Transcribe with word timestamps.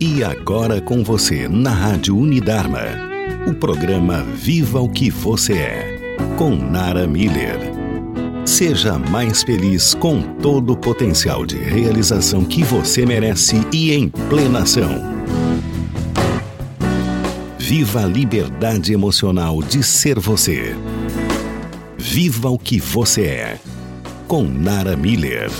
E 0.00 0.22
agora 0.22 0.80
com 0.80 1.02
você 1.02 1.48
na 1.48 1.72
Rádio 1.72 2.16
Unidarma, 2.16 2.82
o 3.48 3.54
programa 3.54 4.22
Viva 4.22 4.80
o 4.80 4.88
que 4.88 5.10
você 5.10 5.54
é, 5.54 6.16
com 6.38 6.54
Nara 6.54 7.04
Miller. 7.04 7.58
Seja 8.46 8.96
mais 8.96 9.42
feliz 9.42 9.94
com 9.94 10.22
todo 10.22 10.74
o 10.74 10.76
potencial 10.76 11.44
de 11.44 11.56
realização 11.56 12.44
que 12.44 12.62
você 12.62 13.04
merece 13.04 13.56
e 13.72 13.90
em 13.90 14.08
plenação. 14.08 15.02
Viva 17.58 18.04
a 18.04 18.06
liberdade 18.06 18.92
emocional 18.92 19.60
de 19.60 19.82
ser 19.82 20.20
você. 20.20 20.76
Viva 21.98 22.48
o 22.48 22.58
que 22.58 22.78
você 22.78 23.22
é, 23.22 23.58
com 24.28 24.44
Nara 24.44 24.96
Miller. 24.96 25.50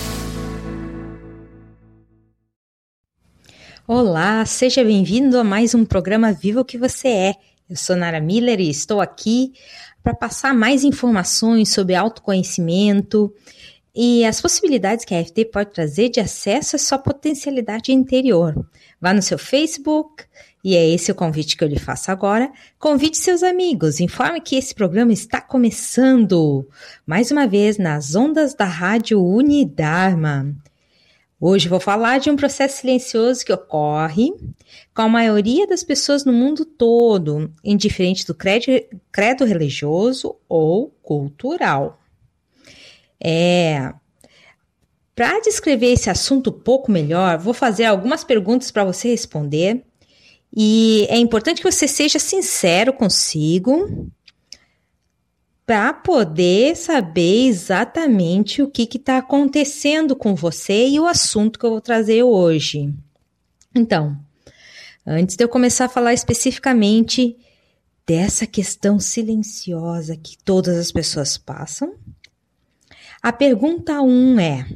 Olá, 3.90 4.44
seja 4.44 4.84
bem-vindo 4.84 5.38
a 5.38 5.42
mais 5.42 5.74
um 5.74 5.82
programa 5.82 6.30
Viva 6.30 6.60
o 6.60 6.64
que 6.64 6.76
você 6.76 7.08
é. 7.08 7.34
Eu 7.70 7.74
sou 7.74 7.96
Nara 7.96 8.20
Miller 8.20 8.60
e 8.60 8.68
estou 8.68 9.00
aqui 9.00 9.54
para 10.02 10.12
passar 10.12 10.54
mais 10.54 10.84
informações 10.84 11.70
sobre 11.70 11.94
autoconhecimento 11.94 13.32
e 13.94 14.26
as 14.26 14.42
possibilidades 14.42 15.06
que 15.06 15.14
a 15.14 15.24
FT 15.24 15.46
pode 15.46 15.72
trazer 15.72 16.10
de 16.10 16.20
acesso 16.20 16.76
à 16.76 16.78
sua 16.78 16.98
potencialidade 16.98 17.90
interior. 17.90 18.54
Vá 19.00 19.14
no 19.14 19.22
seu 19.22 19.38
Facebook, 19.38 20.22
e 20.62 20.76
é 20.76 20.86
esse 20.86 21.10
o 21.10 21.14
convite 21.14 21.56
que 21.56 21.64
eu 21.64 21.68
lhe 21.68 21.78
faço 21.78 22.10
agora. 22.10 22.52
Convide 22.78 23.16
seus 23.16 23.42
amigos, 23.42 24.00
informe 24.00 24.42
que 24.42 24.56
esse 24.56 24.74
programa 24.74 25.14
está 25.14 25.40
começando, 25.40 26.68
mais 27.06 27.30
uma 27.30 27.46
vez, 27.46 27.78
nas 27.78 28.14
ondas 28.14 28.54
da 28.54 28.66
Rádio 28.66 29.24
Unidarma. 29.24 30.54
Hoje 31.40 31.68
vou 31.68 31.78
falar 31.78 32.18
de 32.18 32.30
um 32.30 32.36
processo 32.36 32.80
silencioso 32.80 33.44
que 33.44 33.52
ocorre 33.52 34.32
com 34.92 35.02
a 35.02 35.08
maioria 35.08 35.68
das 35.68 35.84
pessoas 35.84 36.24
no 36.24 36.32
mundo 36.32 36.64
todo, 36.64 37.52
indiferente 37.62 38.26
do 38.26 38.34
credo, 38.34 38.66
credo 39.12 39.44
religioso 39.44 40.34
ou 40.48 40.88
cultural. 41.00 42.00
É. 43.22 43.92
Para 45.14 45.40
descrever 45.40 45.92
esse 45.92 46.10
assunto 46.10 46.50
um 46.50 46.60
pouco 46.60 46.90
melhor, 46.90 47.38
vou 47.38 47.54
fazer 47.54 47.84
algumas 47.84 48.24
perguntas 48.24 48.72
para 48.72 48.84
você 48.84 49.08
responder. 49.08 49.84
E 50.54 51.06
é 51.08 51.18
importante 51.18 51.62
que 51.62 51.70
você 51.70 51.86
seja 51.86 52.18
sincero 52.18 52.92
consigo 52.92 54.10
para 55.68 55.92
poder 55.92 56.74
saber 56.76 57.46
exatamente 57.46 58.62
o 58.62 58.70
que 58.70 58.88
está 58.96 59.18
acontecendo 59.18 60.16
com 60.16 60.34
você 60.34 60.88
e 60.88 60.98
o 60.98 61.04
assunto 61.04 61.58
que 61.58 61.66
eu 61.66 61.72
vou 61.72 61.80
trazer 61.82 62.22
hoje. 62.22 62.94
Então, 63.74 64.18
antes 65.06 65.36
de 65.36 65.44
eu 65.44 65.48
começar 65.48 65.84
a 65.84 65.90
falar 65.90 66.14
especificamente 66.14 67.36
dessa 68.06 68.46
questão 68.46 68.98
silenciosa 68.98 70.16
que 70.16 70.38
todas 70.38 70.74
as 70.78 70.90
pessoas 70.90 71.36
passam, 71.36 71.94
a 73.20 73.30
pergunta 73.30 74.00
1 74.00 74.08
um 74.08 74.40
é: 74.40 74.66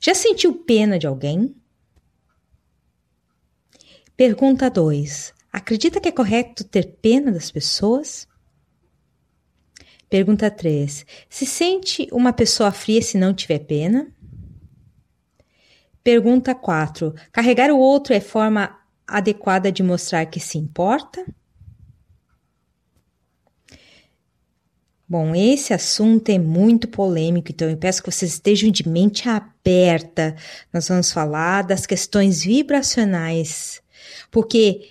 Já 0.00 0.16
sentiu 0.16 0.52
pena 0.52 0.98
de 0.98 1.06
alguém? 1.06 1.54
Pergunta 4.16 4.68
2: 4.68 5.32
Acredita 5.52 6.00
que 6.00 6.08
é 6.08 6.12
correto 6.12 6.64
ter 6.64 6.96
pena 7.00 7.30
das 7.30 7.52
pessoas? 7.52 8.26
Pergunta 10.08 10.50
3. 10.50 11.04
Se 11.28 11.44
sente 11.44 12.08
uma 12.10 12.32
pessoa 12.32 12.72
fria 12.72 13.02
se 13.02 13.18
não 13.18 13.34
tiver 13.34 13.58
pena? 13.60 14.08
Pergunta 16.02 16.54
4. 16.54 17.14
Carregar 17.30 17.70
o 17.70 17.78
outro 17.78 18.14
é 18.14 18.20
forma 18.20 18.78
adequada 19.06 19.70
de 19.70 19.82
mostrar 19.82 20.24
que 20.26 20.40
se 20.40 20.56
importa? 20.56 21.24
Bom, 25.06 25.34
esse 25.34 25.72
assunto 25.72 26.28
é 26.28 26.38
muito 26.38 26.86
polêmico, 26.86 27.50
então 27.50 27.68
eu 27.68 27.76
peço 27.78 28.02
que 28.02 28.10
vocês 28.10 28.32
estejam 28.32 28.70
de 28.70 28.86
mente 28.86 29.26
aberta. 29.26 30.36
Nós 30.72 30.88
vamos 30.88 31.10
falar 31.10 31.62
das 31.62 31.86
questões 31.86 32.42
vibracionais, 32.42 33.82
porque 34.30 34.88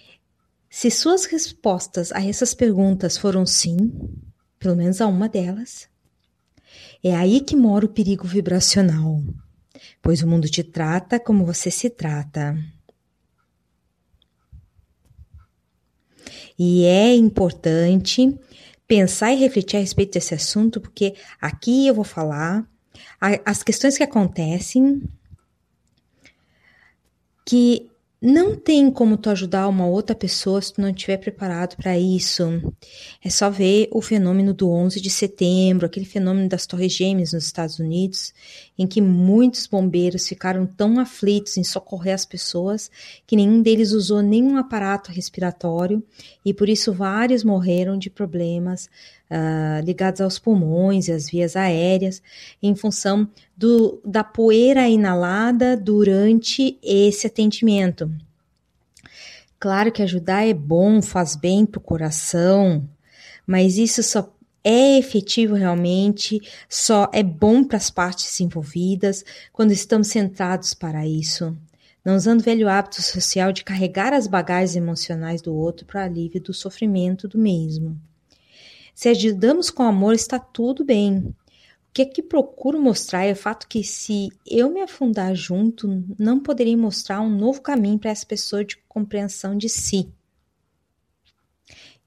se 0.70 0.90
suas 0.90 1.26
respostas 1.26 2.12
a 2.12 2.24
essas 2.24 2.56
perguntas 2.56 3.16
foram 3.16 3.46
sim, 3.46 3.92
pelo 4.60 4.76
menos 4.76 5.02
a 5.02 5.08
uma 5.08 5.30
delas. 5.30 5.88
É 7.04 7.16
aí 7.16 7.42
que 7.42 7.56
mora 7.56 7.86
o 7.86 7.90
perigo 7.90 8.28
vibracional, 8.28 9.22
pois 10.02 10.22
o 10.22 10.28
mundo 10.28 10.50
te 10.50 10.64
trata 10.64 11.20
como 11.20 11.46
você 11.46 11.70
se 11.70 11.90
trata. 11.90 12.58
E 16.58 16.86
é 16.86 17.16
importante 17.16 18.38
pensar 18.88 19.32
e 19.32 19.36
refletir 19.36 19.78
a 19.78 19.80
respeito 19.80 20.14
desse 20.14 20.34
assunto, 20.34 20.82
porque 20.82 21.14
aqui 21.40 21.88
eu 21.88 21.94
vou 21.94 22.04
falar 22.04 22.68
as 23.46 23.62
questões 23.62 23.98
que 23.98 24.04
acontecem 24.04 25.02
que 27.46 27.90
não 28.30 28.58
tem 28.58 28.92
como 28.92 29.16
tu 29.16 29.30
ajudar 29.30 29.70
uma 29.70 29.88
outra 29.88 30.14
pessoa 30.14 30.62
se 30.62 30.74
tu 30.74 30.82
não 30.82 30.90
estiver 30.90 31.16
preparado 31.16 31.78
para 31.78 31.98
isso. 31.98 32.44
É 33.24 33.30
só 33.30 33.50
ver 33.50 33.88
o 33.90 34.02
fenômeno 34.02 34.54
do 34.54 34.70
11 34.70 35.00
de 35.00 35.10
setembro, 35.10 35.86
aquele 35.86 36.06
fenômeno 36.06 36.50
das 36.50 36.66
Torres 36.66 36.92
Gêmeas 36.92 37.32
nos 37.32 37.46
Estados 37.46 37.80
Unidos, 37.80 38.34
em 38.78 38.86
que 38.86 39.00
muitos 39.00 39.66
bombeiros 39.66 40.28
ficaram 40.28 40.66
tão 40.66 41.00
aflitos 41.00 41.56
em 41.56 41.64
socorrer 41.64 42.14
as 42.16 42.26
pessoas 42.26 42.92
que 43.26 43.38
nenhum 43.38 43.62
deles 43.62 43.94
usou 43.94 44.22
nenhum 44.22 44.58
aparato 44.58 45.10
respiratório 45.10 46.04
e 46.44 46.54
por 46.54 46.68
isso 46.68 46.92
vários 46.92 47.46
morreram 47.46 47.98
de 47.98 48.10
problemas 48.10 48.90
uh, 49.30 49.84
ligados 49.84 50.22
aos 50.22 50.40
pulmões 50.40 51.08
e 51.08 51.12
às 51.12 51.30
vias 51.30 51.56
aéreas, 51.56 52.22
em 52.62 52.76
função 52.76 53.28
do, 53.56 54.02
da 54.06 54.24
poeira 54.24 54.88
inalada 54.88 55.76
durante 55.76 56.78
esse 56.82 57.28
atendimento. 57.28 58.10
Claro 59.60 59.92
que 59.92 60.04
ajudar 60.04 60.48
é 60.48 60.54
bom, 60.54 61.02
faz 61.02 61.36
bem 61.36 61.66
para 61.66 61.80
o 61.80 61.82
coração, 61.82 62.88
mas 63.46 63.78
isso 63.78 64.04
só 64.04 64.32
é 64.64 65.00
efetivo 65.00 65.56
realmente, 65.56 66.42
só 66.70 67.10
é 67.14 67.24
bom 67.24 67.64
para 67.64 67.78
as 67.78 67.90
partes 67.90 68.40
envolvidas 68.42 69.24
quando 69.54 69.72
estamos 69.72 70.10
centrados 70.10 70.74
para 70.74 71.08
isso, 71.08 71.58
não 72.04 72.16
usando 72.16 72.42
o 72.42 72.44
velho 72.44 72.68
hábito 72.68 73.02
social 73.02 73.52
de 73.52 73.64
carregar 73.64 74.14
as 74.14 74.28
bagagens 74.28 74.76
emocionais 74.76 75.42
do 75.42 75.56
outro 75.56 75.86
para 75.86 76.04
alívio 76.04 76.42
do 76.42 76.54
sofrimento 76.54 77.28
do 77.28 77.38
mesmo. 77.38 77.98
Se 78.98 79.10
ajudamos 79.10 79.70
com 79.70 79.84
amor, 79.84 80.16
está 80.16 80.40
tudo 80.40 80.84
bem. 80.84 81.20
O 81.20 81.36
que 81.94 82.02
é 82.02 82.06
que 82.06 82.24
procuro 82.24 82.82
mostrar 82.82 83.26
é 83.26 83.34
o 83.34 83.36
fato 83.36 83.68
que 83.68 83.84
se 83.84 84.30
eu 84.44 84.72
me 84.72 84.82
afundar 84.82 85.36
junto, 85.36 86.04
não 86.18 86.40
poderei 86.40 86.76
mostrar 86.76 87.22
um 87.22 87.30
novo 87.30 87.62
caminho 87.62 88.00
para 88.00 88.10
essa 88.10 88.26
pessoa 88.26 88.66
de 88.66 88.76
compreensão 88.90 89.56
de 89.56 89.70
si. 89.70 90.12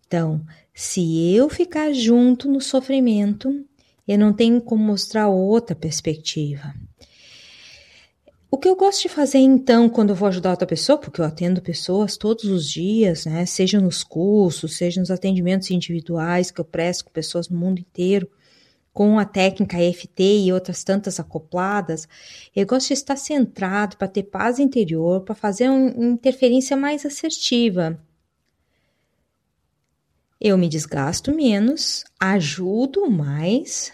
Então, 0.05 0.45
se 0.75 1.33
eu 1.33 1.49
ficar 1.49 1.93
junto 1.93 2.51
no 2.51 2.61
sofrimento, 2.61 3.65
eu 4.07 4.19
não 4.19 4.33
tenho 4.33 4.61
como 4.61 4.83
mostrar 4.83 5.29
outra 5.29 5.77
perspectiva. 5.77 6.75
O 8.53 8.59
que 8.59 8.69
eu 8.69 8.75
gosto 8.75 9.03
de 9.03 9.09
fazer 9.09 9.39
então 9.39 9.89
quando 9.89 10.11
eu 10.11 10.17
vou 10.17 10.27
ajudar 10.27 10.51
outra 10.51 10.67
pessoa, 10.67 10.99
porque 10.99 11.21
eu 11.21 11.25
atendo 11.25 11.63
pessoas 11.63 12.17
todos 12.17 12.45
os 12.45 12.69
dias, 12.69 13.25
né, 13.25 13.47
seja 13.47 13.81
nos 13.81 14.03
cursos, 14.03 14.77
seja 14.77 15.01
nos 15.01 15.11
atendimentos 15.11 15.71
individuais 15.71 16.51
que 16.51 16.61
eu 16.61 16.65
presto 16.65 17.05
com 17.05 17.13
pessoas 17.13 17.49
no 17.49 17.57
mundo 17.57 17.79
inteiro, 17.79 18.29
com 18.93 19.21
a 19.21 19.25
técnica 19.25 19.81
EFT 19.81 20.47
e 20.47 20.53
outras 20.53 20.83
tantas 20.83 21.21
acopladas, 21.21 22.09
eu 22.55 22.67
gosto 22.67 22.89
de 22.89 22.95
estar 22.95 23.15
centrado 23.15 23.97
para 23.97 24.09
ter 24.09 24.25
paz 24.25 24.59
interior, 24.59 25.21
para 25.21 25.35
fazer 25.37 25.69
uma 25.69 26.07
interferência 26.07 26.77
mais 26.77 27.07
assertiva. 27.07 28.03
Eu 30.41 30.59
me 30.59 30.69
desgasto 30.69 31.33
menos, 31.33 32.05
ajudo 32.19 33.09
mais, 33.09 33.93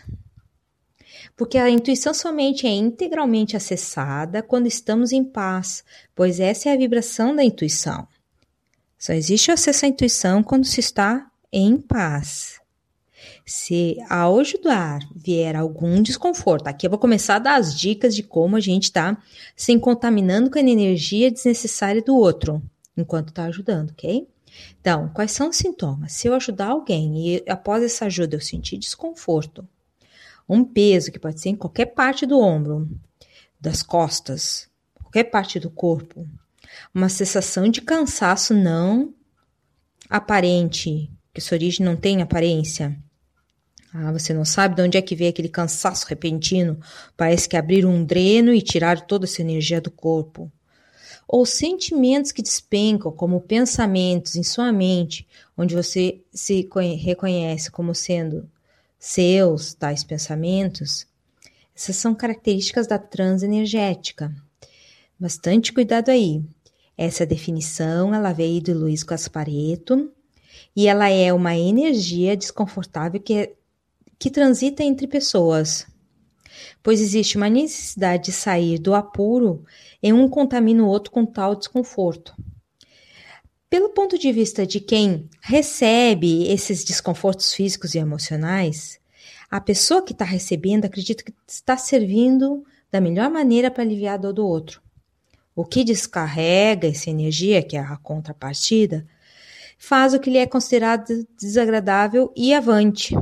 porque 1.36 1.58
a 1.58 1.68
intuição 1.68 2.14
somente 2.14 2.66
é 2.66 2.70
integralmente 2.70 3.56
acessada 3.56 4.42
quando 4.42 4.66
estamos 4.66 5.12
em 5.12 5.22
paz, 5.22 5.84
pois 6.14 6.40
essa 6.40 6.70
é 6.70 6.72
a 6.72 6.76
vibração 6.76 7.36
da 7.36 7.44
intuição. 7.44 8.08
Só 8.98 9.12
existe 9.12 9.50
acesso 9.50 9.84
à 9.84 9.88
intuição 9.88 10.42
quando 10.42 10.64
se 10.64 10.80
está 10.80 11.30
em 11.52 11.76
paz. 11.76 12.58
Se 13.44 13.96
ao 14.08 14.40
ajudar 14.40 15.00
vier 15.14 15.54
algum 15.54 16.02
desconforto, 16.02 16.66
aqui 16.66 16.86
eu 16.86 16.90
vou 16.90 16.98
começar 16.98 17.36
a 17.36 17.40
dar 17.40 17.56
as 17.56 17.78
dicas 17.78 18.14
de 18.14 18.22
como 18.22 18.56
a 18.56 18.60
gente 18.60 18.84
está 18.84 19.16
se 19.54 19.78
contaminando 19.78 20.50
com 20.50 20.58
a 20.58 20.62
energia 20.62 21.30
desnecessária 21.30 22.02
do 22.02 22.16
outro 22.16 22.62
enquanto 22.96 23.28
está 23.28 23.44
ajudando, 23.44 23.90
ok? 23.90 24.26
Então, 24.80 25.10
quais 25.10 25.32
são 25.32 25.50
os 25.50 25.56
sintomas? 25.56 26.12
Se 26.12 26.28
eu 26.28 26.34
ajudar 26.34 26.68
alguém 26.68 27.36
e 27.36 27.44
após 27.46 27.82
essa 27.82 28.06
ajuda 28.06 28.36
eu 28.36 28.40
sentir 28.40 28.78
desconforto, 28.78 29.68
um 30.48 30.64
peso 30.64 31.10
que 31.10 31.18
pode 31.18 31.40
ser 31.40 31.50
em 31.50 31.56
qualquer 31.56 31.86
parte 31.86 32.24
do 32.24 32.38
ombro, 32.38 32.88
das 33.60 33.82
costas, 33.82 34.68
qualquer 35.02 35.24
parte 35.24 35.58
do 35.58 35.70
corpo, 35.70 36.26
uma 36.94 37.08
sensação 37.08 37.68
de 37.68 37.80
cansaço 37.80 38.54
não 38.54 39.14
aparente, 40.08 41.10
que 41.34 41.40
sua 41.40 41.56
origem 41.56 41.84
não 41.84 41.96
tem 41.96 42.22
aparência. 42.22 42.96
Ah, 43.92 44.12
você 44.12 44.34
não 44.34 44.44
sabe 44.44 44.74
de 44.74 44.82
onde 44.82 44.98
é 44.98 45.02
que 45.02 45.16
veio 45.16 45.30
aquele 45.30 45.48
cansaço 45.48 46.06
repentino? 46.06 46.78
Parece 47.16 47.48
que 47.48 47.56
abriram 47.56 47.90
um 47.90 48.04
dreno 48.04 48.52
e 48.52 48.60
tiraram 48.60 49.06
toda 49.06 49.24
essa 49.24 49.40
energia 49.40 49.80
do 49.80 49.90
corpo. 49.90 50.52
Ou 51.26 51.44
sentimentos 51.44 52.30
que 52.30 52.42
despencam 52.42 53.10
como 53.10 53.40
pensamentos 53.40 54.36
em 54.36 54.42
sua 54.42 54.70
mente, 54.70 55.26
onde 55.56 55.74
você 55.74 56.20
se 56.32 56.68
reconhece 57.02 57.70
como 57.70 57.94
sendo 57.94 58.48
seus 58.98 59.74
tais 59.74 60.02
pensamentos. 60.04 61.06
Essas 61.74 61.96
são 61.96 62.14
características 62.14 62.86
da 62.86 62.98
transenergética. 62.98 64.34
Bastante 65.18 65.72
cuidado 65.72 66.10
aí. 66.10 66.42
Essa 66.96 67.26
definição 67.26 68.14
ela 68.14 68.32
veio 68.32 68.60
de 68.62 68.72
Luiz 68.72 69.02
Gaspareto 69.02 70.10
e 70.74 70.88
ela 70.88 71.08
é 71.10 71.32
uma 71.32 71.56
energia 71.56 72.36
desconfortável 72.36 73.20
que 73.20 73.34
é 73.34 73.52
que 74.18 74.30
transita 74.30 74.82
entre 74.82 75.06
pessoas, 75.06 75.86
pois 76.82 77.00
existe 77.00 77.36
uma 77.36 77.50
necessidade 77.50 78.24
de 78.24 78.32
sair 78.32 78.78
do 78.78 78.94
apuro 78.94 79.62
e 80.02 80.12
um 80.12 80.28
contamina 80.28 80.82
o 80.82 80.86
outro 80.86 81.12
com 81.12 81.26
tal 81.26 81.54
desconforto. 81.54 82.34
Pelo 83.76 83.90
ponto 83.90 84.18
de 84.18 84.32
vista 84.32 84.66
de 84.66 84.80
quem 84.80 85.28
recebe 85.38 86.50
esses 86.50 86.82
desconfortos 86.82 87.52
físicos 87.52 87.94
e 87.94 87.98
emocionais, 87.98 88.98
a 89.50 89.60
pessoa 89.60 90.02
que 90.02 90.12
está 90.12 90.24
recebendo 90.24 90.86
acredita 90.86 91.22
que 91.22 91.34
está 91.46 91.76
servindo 91.76 92.64
da 92.90 93.02
melhor 93.02 93.28
maneira 93.28 93.70
para 93.70 93.82
aliviar 93.82 94.14
a 94.14 94.16
dor 94.16 94.32
do 94.32 94.46
outro. 94.46 94.80
O 95.54 95.62
que 95.62 95.84
descarrega 95.84 96.88
essa 96.88 97.10
energia, 97.10 97.62
que 97.62 97.76
é 97.76 97.80
a 97.80 97.98
contrapartida, 97.98 99.06
faz 99.76 100.14
o 100.14 100.20
que 100.20 100.30
lhe 100.30 100.38
é 100.38 100.46
considerado 100.46 101.28
desagradável 101.38 102.32
e 102.34 102.54
avante, 102.54 103.14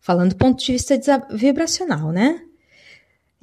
falando 0.00 0.30
do 0.30 0.36
ponto 0.36 0.64
de 0.64 0.70
vista 0.70 0.96
vibracional, 1.32 2.12
né? 2.12 2.40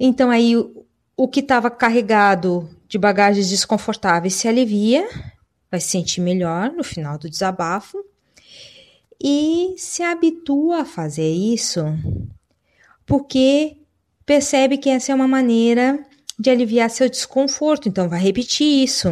Então 0.00 0.30
aí 0.30 0.56
o, 0.56 0.86
o 1.14 1.28
que 1.28 1.40
estava 1.40 1.70
carregado 1.70 2.66
de 2.88 2.96
bagagens 2.96 3.50
desconfortáveis 3.50 4.32
se 4.32 4.48
alivia, 4.48 5.06
vai 5.70 5.80
se 5.80 5.88
sentir 5.88 6.20
melhor 6.20 6.72
no 6.72 6.84
final 6.84 7.18
do 7.18 7.30
desabafo. 7.30 8.04
E 9.22 9.74
se 9.78 10.02
habitua 10.02 10.82
a 10.82 10.84
fazer 10.84 11.30
isso 11.30 11.82
porque 13.06 13.76
percebe 14.24 14.76
que 14.76 14.90
essa 14.90 15.12
é 15.12 15.14
uma 15.14 15.28
maneira 15.28 16.04
de 16.38 16.50
aliviar 16.50 16.90
seu 16.90 17.08
desconforto, 17.08 17.88
então 17.88 18.08
vai 18.08 18.20
repetir 18.20 18.84
isso 18.84 19.08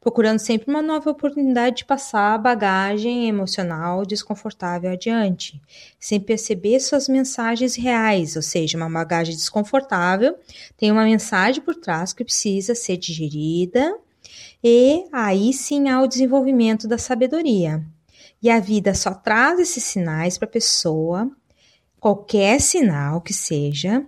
procurando 0.00 0.38
sempre 0.38 0.70
uma 0.70 0.80
nova 0.80 1.10
oportunidade 1.10 1.78
de 1.78 1.84
passar 1.84 2.34
a 2.34 2.38
bagagem 2.38 3.28
emocional 3.28 4.04
desconfortável 4.06 4.90
adiante, 4.90 5.60
sem 5.98 6.18
perceber 6.18 6.80
suas 6.80 7.08
mensagens 7.08 7.74
reais, 7.74 8.34
ou 8.34 8.42
seja, 8.42 8.78
uma 8.78 8.88
bagagem 8.88 9.34
desconfortável 9.34 10.36
tem 10.76 10.90
uma 10.90 11.04
mensagem 11.04 11.62
por 11.62 11.74
trás 11.74 12.12
que 12.12 12.24
precisa 12.24 12.74
ser 12.74 12.96
digerida 12.96 13.94
e 14.62 15.06
aí 15.12 15.52
sim 15.52 15.88
há 15.88 16.00
o 16.02 16.06
desenvolvimento 16.06 16.86
da 16.86 16.98
sabedoria. 16.98 17.84
E 18.42 18.50
a 18.50 18.58
vida 18.60 18.94
só 18.94 19.12
traz 19.12 19.58
esses 19.58 19.84
sinais 19.84 20.38
para 20.38 20.48
a 20.48 20.50
pessoa, 20.50 21.30
qualquer 21.98 22.60
sinal 22.60 23.20
que 23.20 23.34
seja, 23.34 24.04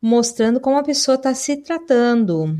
mostrando 0.00 0.60
como 0.60 0.78
a 0.78 0.82
pessoa 0.82 1.16
está 1.16 1.34
se 1.34 1.56
tratando, 1.56 2.56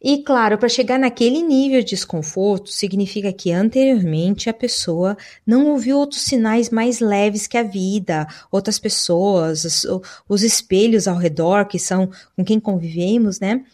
e 0.00 0.22
claro, 0.22 0.56
para 0.56 0.68
chegar 0.68 0.96
naquele 0.96 1.42
nível 1.42 1.80
de 1.80 1.88
desconforto, 1.88 2.70
significa 2.70 3.32
que 3.32 3.50
anteriormente 3.50 4.48
a 4.48 4.54
pessoa 4.54 5.16
não 5.44 5.66
ouviu 5.66 5.98
outros 5.98 6.22
sinais 6.22 6.70
mais 6.70 7.00
leves 7.00 7.48
que 7.48 7.58
a 7.58 7.64
vida, 7.64 8.24
outras 8.50 8.78
pessoas, 8.78 9.64
os, 9.64 9.86
os 10.28 10.42
espelhos 10.44 11.08
ao 11.08 11.16
redor, 11.16 11.66
que 11.66 11.80
são 11.80 12.08
com 12.36 12.44
quem 12.44 12.60
convivemos, 12.60 13.40
né? 13.40 13.64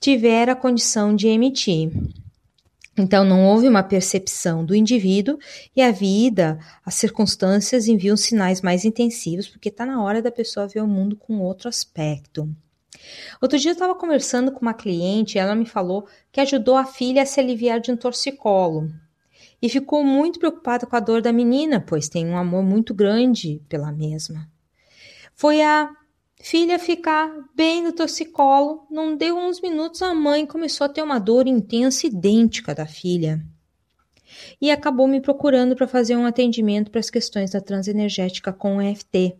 Tiveram 0.00 0.52
a 0.52 0.56
condição 0.56 1.14
de 1.14 1.28
emitir. 1.28 1.90
Então, 2.96 3.24
não 3.24 3.46
houve 3.46 3.68
uma 3.68 3.82
percepção 3.82 4.64
do 4.64 4.74
indivíduo 4.74 5.38
e 5.74 5.80
a 5.80 5.92
vida, 5.92 6.58
as 6.84 6.94
circunstâncias 6.94 7.86
enviam 7.86 8.16
sinais 8.16 8.60
mais 8.60 8.84
intensivos, 8.84 9.48
porque 9.48 9.68
está 9.68 9.86
na 9.86 10.02
hora 10.02 10.20
da 10.20 10.32
pessoa 10.32 10.66
ver 10.66 10.82
o 10.82 10.88
mundo 10.88 11.16
com 11.16 11.38
outro 11.38 11.68
aspecto. 11.68 12.48
Outro 13.40 13.58
dia 13.58 13.70
eu 13.70 13.74
estava 13.74 13.94
conversando 13.94 14.50
com 14.50 14.60
uma 14.62 14.74
cliente 14.74 15.36
e 15.36 15.38
ela 15.38 15.54
me 15.54 15.64
falou 15.64 16.08
que 16.32 16.40
ajudou 16.40 16.76
a 16.76 16.84
filha 16.84 17.22
a 17.22 17.26
se 17.26 17.38
aliviar 17.38 17.80
de 17.80 17.92
um 17.92 17.96
torcicolo. 17.96 18.90
E 19.60 19.68
ficou 19.68 20.04
muito 20.04 20.38
preocupada 20.38 20.86
com 20.86 20.96
a 20.96 21.00
dor 21.00 21.22
da 21.22 21.32
menina, 21.32 21.80
pois 21.80 22.08
tem 22.08 22.26
um 22.26 22.36
amor 22.36 22.62
muito 22.62 22.94
grande 22.94 23.60
pela 23.68 23.92
mesma. 23.92 24.48
Foi 25.34 25.62
a 25.62 25.90
filha 26.40 26.78
ficar 26.78 27.30
bem 27.54 27.82
no 27.82 27.92
torcicolo, 27.92 28.86
não 28.90 29.16
deu 29.16 29.36
uns 29.36 29.60
minutos 29.60 30.02
a 30.02 30.14
mãe 30.14 30.46
começou 30.46 30.84
a 30.84 30.88
ter 30.88 31.02
uma 31.02 31.18
dor 31.18 31.46
intensa 31.46 32.06
idêntica 32.06 32.74
da 32.74 32.86
filha. 32.86 33.44
E 34.60 34.70
acabou 34.70 35.06
me 35.06 35.20
procurando 35.20 35.74
para 35.74 35.88
fazer 35.88 36.16
um 36.16 36.26
atendimento 36.26 36.90
para 36.90 37.00
as 37.00 37.10
questões 37.10 37.50
da 37.50 37.60
transenergética 37.60 38.52
com 38.52 38.76
o 38.76 38.82
EFT. 38.82 39.36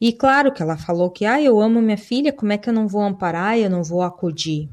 E 0.00 0.12
claro 0.12 0.52
que 0.52 0.62
ela 0.62 0.76
falou 0.76 1.10
que, 1.10 1.24
ah, 1.24 1.42
eu 1.42 1.60
amo 1.60 1.82
minha 1.82 1.98
filha, 1.98 2.32
como 2.32 2.52
é 2.52 2.58
que 2.58 2.68
eu 2.68 2.72
não 2.72 2.86
vou 2.86 3.02
amparar, 3.02 3.58
eu 3.58 3.68
não 3.68 3.82
vou 3.82 4.02
acudir? 4.02 4.68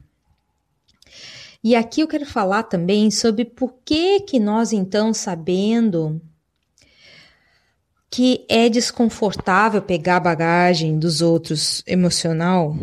E 1.64 1.76
aqui 1.76 2.02
eu 2.02 2.08
quero 2.08 2.28
falar 2.28 2.64
também 2.64 3.10
sobre 3.10 3.44
por 3.44 3.74
que 3.84 4.20
que 4.20 4.40
nós 4.40 4.72
então 4.72 5.12
sabendo 5.16 6.22
que 8.16 8.46
é 8.48 8.70
desconfortável 8.70 9.82
pegar 9.82 10.16
a 10.16 10.22
bagagem 10.22 10.98
dos 10.98 11.22
outros 11.22 11.84
emocional, 11.86 12.74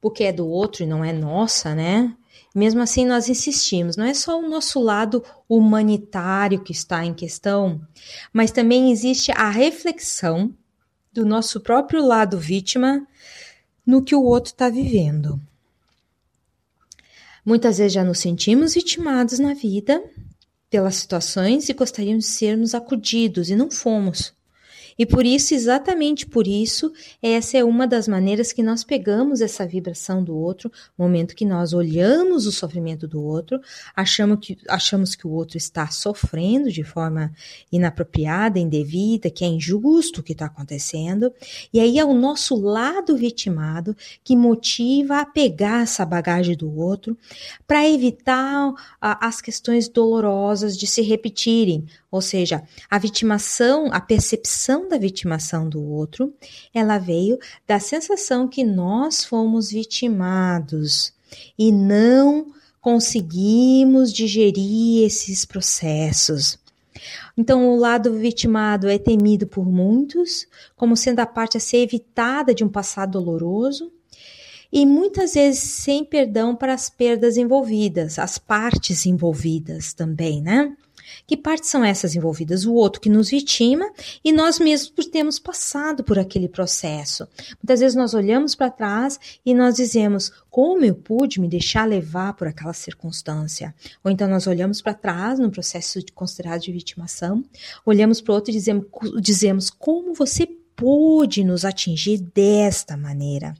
porque 0.00 0.24
é 0.24 0.32
do 0.32 0.48
outro 0.48 0.82
e 0.82 0.86
não 0.86 1.04
é 1.04 1.12
nossa, 1.12 1.74
né? 1.74 2.16
Mesmo 2.54 2.80
assim, 2.80 3.04
nós 3.04 3.28
insistimos, 3.28 3.98
não 3.98 4.06
é 4.06 4.14
só 4.14 4.40
o 4.40 4.48
nosso 4.48 4.80
lado 4.80 5.22
humanitário 5.46 6.64
que 6.64 6.72
está 6.72 7.04
em 7.04 7.12
questão, 7.12 7.78
mas 8.32 8.50
também 8.50 8.90
existe 8.90 9.32
a 9.32 9.50
reflexão 9.50 10.50
do 11.12 11.26
nosso 11.26 11.60
próprio 11.60 12.02
lado 12.02 12.38
vítima 12.38 13.06
no 13.86 14.02
que 14.02 14.14
o 14.14 14.22
outro 14.22 14.52
está 14.52 14.70
vivendo. 14.70 15.38
Muitas 17.44 17.76
vezes 17.76 17.92
já 17.92 18.02
nos 18.02 18.18
sentimos 18.18 18.72
vitimados 18.72 19.38
na 19.38 19.52
vida 19.52 20.02
pelas 20.70 20.94
situações 20.94 21.68
e 21.68 21.74
gostaríamos 21.74 22.24
de 22.24 22.30
sermos 22.30 22.74
acudidos 22.74 23.50
e 23.50 23.56
não 23.56 23.70
fomos. 23.70 24.32
E 25.00 25.06
por 25.06 25.24
isso, 25.24 25.54
exatamente 25.54 26.26
por 26.26 26.46
isso, 26.46 26.92
essa 27.22 27.56
é 27.56 27.64
uma 27.64 27.86
das 27.86 28.06
maneiras 28.06 28.52
que 28.52 28.62
nós 28.62 28.84
pegamos 28.84 29.40
essa 29.40 29.66
vibração 29.66 30.22
do 30.22 30.36
outro, 30.36 30.70
momento 30.98 31.34
que 31.34 31.46
nós 31.46 31.72
olhamos 31.72 32.46
o 32.46 32.52
sofrimento 32.52 33.08
do 33.08 33.24
outro, 33.24 33.58
achamos 33.96 34.38
que, 34.42 34.58
achamos 34.68 35.14
que 35.14 35.26
o 35.26 35.30
outro 35.30 35.56
está 35.56 35.86
sofrendo 35.86 36.70
de 36.70 36.84
forma 36.84 37.32
inapropriada, 37.72 38.58
indevida, 38.58 39.30
que 39.30 39.42
é 39.42 39.46
injusto 39.46 40.20
o 40.20 40.22
que 40.22 40.32
está 40.32 40.44
acontecendo, 40.44 41.32
e 41.72 41.80
aí 41.80 41.98
é 41.98 42.04
o 42.04 42.12
nosso 42.12 42.54
lado 42.54 43.16
vitimado 43.16 43.96
que 44.22 44.36
motiva 44.36 45.20
a 45.20 45.24
pegar 45.24 45.84
essa 45.84 46.04
bagagem 46.04 46.54
do 46.54 46.78
outro 46.78 47.16
para 47.66 47.88
evitar 47.88 48.70
a, 49.00 49.26
as 49.26 49.40
questões 49.40 49.88
dolorosas 49.88 50.76
de 50.76 50.86
se 50.86 51.00
repetirem, 51.00 51.86
ou 52.10 52.20
seja, 52.20 52.62
a 52.90 52.98
vitimação, 52.98 53.88
a 53.92 54.00
percepção 54.00 54.89
da 54.90 54.98
vitimação 54.98 55.68
do 55.68 55.82
outro, 55.82 56.34
ela 56.74 56.98
veio 56.98 57.38
da 57.66 57.80
sensação 57.80 58.46
que 58.46 58.64
nós 58.64 59.24
fomos 59.24 59.70
vitimados 59.70 61.14
e 61.58 61.72
não 61.72 62.52
conseguimos 62.80 64.12
digerir 64.12 65.04
esses 65.04 65.44
processos. 65.44 66.58
Então, 67.36 67.70
o 67.70 67.76
lado 67.76 68.12
vitimado 68.14 68.88
é 68.88 68.98
temido 68.98 69.46
por 69.46 69.64
muitos, 69.64 70.46
como 70.76 70.96
sendo 70.96 71.20
a 71.20 71.26
parte 71.26 71.56
a 71.56 71.60
ser 71.60 71.78
evitada 71.78 72.54
de 72.54 72.64
um 72.64 72.68
passado 72.68 73.12
doloroso, 73.12 73.90
e 74.72 74.86
muitas 74.86 75.34
vezes 75.34 75.60
sem 75.60 76.04
perdão 76.04 76.54
para 76.54 76.74
as 76.74 76.88
perdas 76.88 77.36
envolvidas, 77.36 78.18
as 78.18 78.38
partes 78.38 79.04
envolvidas 79.04 79.92
também, 79.92 80.40
né? 80.40 80.76
Que 81.26 81.36
partes 81.36 81.70
são 81.70 81.84
essas 81.84 82.14
envolvidas? 82.14 82.64
O 82.64 82.74
outro 82.74 83.00
que 83.00 83.08
nos 83.08 83.30
vitima 83.30 83.90
e 84.24 84.32
nós 84.32 84.58
mesmos 84.58 84.90
por 84.90 85.04
termos 85.04 85.38
passado 85.38 86.02
por 86.02 86.18
aquele 86.18 86.48
processo. 86.48 87.26
Muitas 87.62 87.80
vezes 87.80 87.96
nós 87.96 88.14
olhamos 88.14 88.54
para 88.54 88.70
trás 88.70 89.18
e 89.44 89.54
nós 89.54 89.76
dizemos: 89.76 90.32
como 90.50 90.84
eu 90.84 90.94
pude 90.94 91.40
me 91.40 91.48
deixar 91.48 91.86
levar 91.86 92.34
por 92.34 92.48
aquela 92.48 92.72
circunstância? 92.72 93.74
Ou 94.02 94.10
então 94.10 94.28
nós 94.28 94.46
olhamos 94.46 94.82
para 94.82 94.94
trás 94.94 95.38
no 95.38 95.50
processo 95.50 96.00
de, 96.00 96.12
considerado 96.12 96.60
de 96.60 96.72
vitimação, 96.72 97.44
olhamos 97.84 98.20
para 98.20 98.32
o 98.32 98.34
outro 98.34 98.50
e 98.50 98.54
dizemos, 98.54 98.86
dizemos: 99.20 99.70
como 99.70 100.14
você 100.14 100.46
pôde 100.74 101.44
nos 101.44 101.64
atingir 101.64 102.18
desta 102.34 102.96
maneira? 102.96 103.54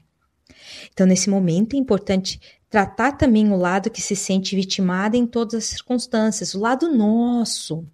Então, 0.93 1.07
nesse 1.07 1.29
momento, 1.29 1.75
é 1.75 1.79
importante 1.79 2.41
tratar 2.71 3.13
também 3.13 3.53
o 3.53 3.57
lado 3.57 3.91
que 3.91 4.01
se 4.01 4.15
sente 4.15 4.55
vitimado 4.55 5.17
em 5.17 5.27
todas 5.27 5.55
as 5.55 5.65
circunstâncias, 5.65 6.55
o 6.55 6.61
lado 6.61 6.89
nosso. 6.89 7.85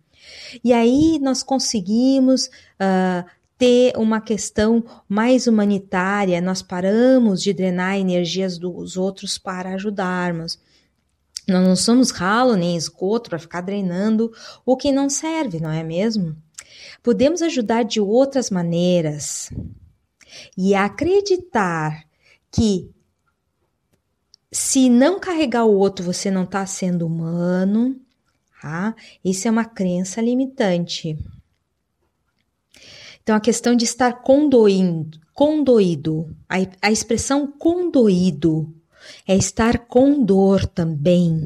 E 0.63 0.73
aí 0.73 1.19
nós 1.19 1.43
conseguimos 1.43 2.47
uh, 2.47 3.25
ter 3.57 3.97
uma 3.97 4.21
questão 4.21 4.85
mais 5.09 5.47
humanitária, 5.47 6.43
nós 6.43 6.61
paramos 6.61 7.43
de 7.43 7.55
drenar 7.55 7.97
energias 7.97 8.59
dos 8.59 8.99
outros 8.99 9.39
para 9.39 9.75
ajudarmos. 9.75 10.59
Nós 11.49 11.67
não 11.67 11.77
somos 11.77 12.11
ralo 12.11 12.55
nem 12.55 12.77
esgoto 12.77 13.31
para 13.31 13.39
ficar 13.39 13.63
drenando 13.63 14.31
o 14.65 14.77
que 14.77 14.93
não 14.93 15.09
serve, 15.09 15.59
não 15.59 15.71
é 15.71 15.83
mesmo? 15.83 16.37
Podemos 17.03 17.41
ajudar 17.41 17.85
de 17.85 18.01
outras 18.01 18.51
maneiras 18.51 19.51
e 20.59 20.75
acreditar 20.75 22.05
que 22.51 22.91
se 24.57 24.89
não 24.89 25.21
carregar 25.21 25.67
o 25.67 25.77
outro 25.77 26.03
você 26.03 26.31
não 26.31 26.45
está 26.45 26.65
sendo 26.65 27.07
humano, 27.07 27.95
tá? 28.63 28.97
Isso 29.23 29.47
é 29.47 29.51
uma 29.51 29.67
crença 29.67 30.19
limitante. 30.23 31.15
Então, 33.23 33.37
a 33.37 33.41
questão 33.41 33.77
de 33.77 33.85
estar 33.85 34.23
condoindo, 34.23 35.21
condoído, 35.35 36.35
a, 36.49 36.57
a 36.81 36.91
expressão 36.91 37.47
condoído 37.47 38.75
é 39.29 39.37
estar 39.37 39.81
com 39.81 40.25
dor 40.25 40.65
também. 40.65 41.45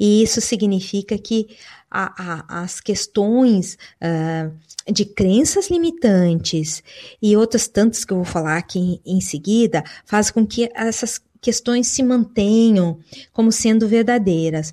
E 0.00 0.22
isso 0.22 0.40
significa 0.40 1.18
que 1.18 1.54
a, 1.90 2.14
a, 2.48 2.62
as 2.62 2.80
questões 2.80 3.76
uh, 4.02 4.56
de 4.90 5.04
crenças 5.04 5.68
limitantes 5.68 6.82
e 7.20 7.36
outras 7.36 7.68
tantas 7.68 8.06
que 8.06 8.12
eu 8.12 8.18
vou 8.18 8.24
falar 8.24 8.56
aqui 8.56 8.78
em, 8.78 9.16
em 9.16 9.20
seguida 9.20 9.84
fazem 10.06 10.32
com 10.32 10.46
que 10.46 10.70
essas 10.74 11.20
questões 11.40 11.88
se 11.88 12.02
mantenham 12.02 12.98
como 13.32 13.50
sendo 13.52 13.88
verdadeiras. 13.88 14.72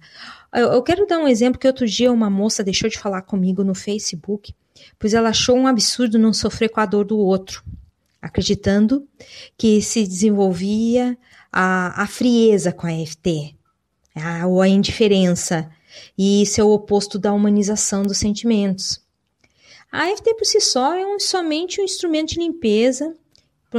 Eu, 0.53 0.73
eu 0.73 0.83
quero 0.83 1.05
dar 1.05 1.19
um 1.19 1.27
exemplo 1.27 1.59
que 1.59 1.67
outro 1.67 1.87
dia 1.87 2.11
uma 2.11 2.29
moça 2.29 2.63
deixou 2.63 2.89
de 2.89 2.97
falar 2.97 3.21
comigo 3.23 3.63
no 3.63 3.75
Facebook 3.75 4.53
pois 4.99 5.13
ela 5.13 5.29
achou 5.29 5.55
um 5.55 5.67
absurdo 5.67 6.19
não 6.19 6.33
sofrer 6.33 6.69
com 6.69 6.79
a 6.79 6.85
dor 6.85 7.05
do 7.05 7.17
outro, 7.17 7.63
acreditando 8.21 9.07
que 9.57 9.81
se 9.81 10.05
desenvolvia 10.05 11.17
a, 11.51 12.03
a 12.03 12.07
frieza 12.07 12.71
com 12.71 12.87
a 12.87 12.93
EFT, 12.93 13.55
a, 14.15 14.47
ou 14.47 14.61
a 14.61 14.67
indiferença, 14.67 15.69
e 16.17 16.41
isso 16.41 16.59
é 16.59 16.63
o 16.63 16.71
oposto 16.71 17.17
da 17.17 17.33
humanização 17.33 18.03
dos 18.03 18.17
sentimentos. 18.17 19.01
A 19.91 20.11
EFT 20.11 20.33
por 20.35 20.45
si 20.45 20.59
só 20.59 20.93
é 20.93 21.05
um, 21.05 21.19
somente 21.19 21.79
um 21.79 21.83
instrumento 21.83 22.29
de 22.29 22.39
limpeza, 22.39 23.15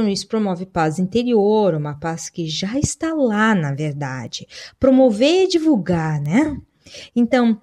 isso 0.05 0.27
promove 0.27 0.65
paz 0.65 0.99
interior, 0.99 1.73
uma 1.73 1.97
paz 1.97 2.29
que 2.29 2.47
já 2.47 2.77
está 2.77 3.13
lá, 3.13 3.55
na 3.55 3.73
verdade. 3.73 4.45
Promover 4.79 5.45
e 5.45 5.47
divulgar, 5.47 6.19
né? 6.19 6.59
Então, 7.15 7.59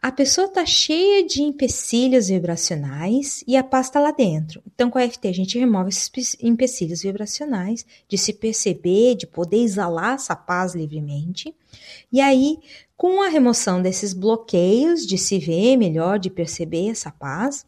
a 0.00 0.12
pessoa 0.12 0.46
está 0.46 0.64
cheia 0.64 1.26
de 1.26 1.42
empecilhos 1.42 2.28
vibracionais 2.28 3.42
e 3.48 3.56
a 3.56 3.64
paz 3.64 3.86
está 3.86 3.98
lá 3.98 4.12
dentro. 4.12 4.62
Então, 4.72 4.90
com 4.90 4.98
a 4.98 5.08
FT, 5.08 5.26
a 5.26 5.32
gente 5.32 5.58
remove 5.58 5.88
esses 5.88 6.36
empecilhos 6.40 7.02
vibracionais, 7.02 7.84
de 8.08 8.16
se 8.16 8.32
perceber, 8.32 9.16
de 9.16 9.26
poder 9.26 9.58
exalar 9.58 10.14
essa 10.14 10.36
paz 10.36 10.74
livremente. 10.74 11.52
E 12.12 12.20
aí, 12.20 12.58
com 12.96 13.22
a 13.22 13.28
remoção 13.28 13.82
desses 13.82 14.12
bloqueios, 14.12 15.04
de 15.04 15.18
se 15.18 15.38
ver 15.38 15.76
melhor, 15.76 16.18
de 16.18 16.30
perceber 16.30 16.90
essa 16.90 17.10
paz, 17.10 17.66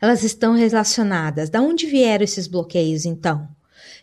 elas 0.00 0.22
estão 0.22 0.54
relacionadas. 0.54 1.50
Da 1.50 1.60
onde 1.60 1.86
vieram 1.86 2.24
esses 2.24 2.46
bloqueios, 2.46 3.04
então? 3.04 3.48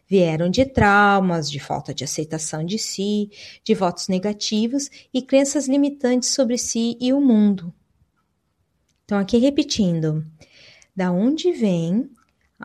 Vieram 0.10 0.50
de 0.50 0.66
traumas, 0.66 1.52
de 1.52 1.60
falta 1.60 1.94
de 1.94 2.04
aceitação 2.04 2.66
de 2.66 2.78
si, 2.78 3.30
de 3.64 3.74
votos 3.74 4.08
negativos 4.08 4.90
e 5.14 5.22
crenças 5.22 5.68
limitantes 5.68 6.30
sobre 6.30 6.58
si 6.58 6.98
e 7.00 7.12
o 7.12 7.20
mundo. 7.20 7.74
Então, 9.04 9.18
aqui 9.18 9.38
repetindo, 9.38 10.26
da 10.96 11.12
onde 11.12 11.52
vêm 11.52 12.10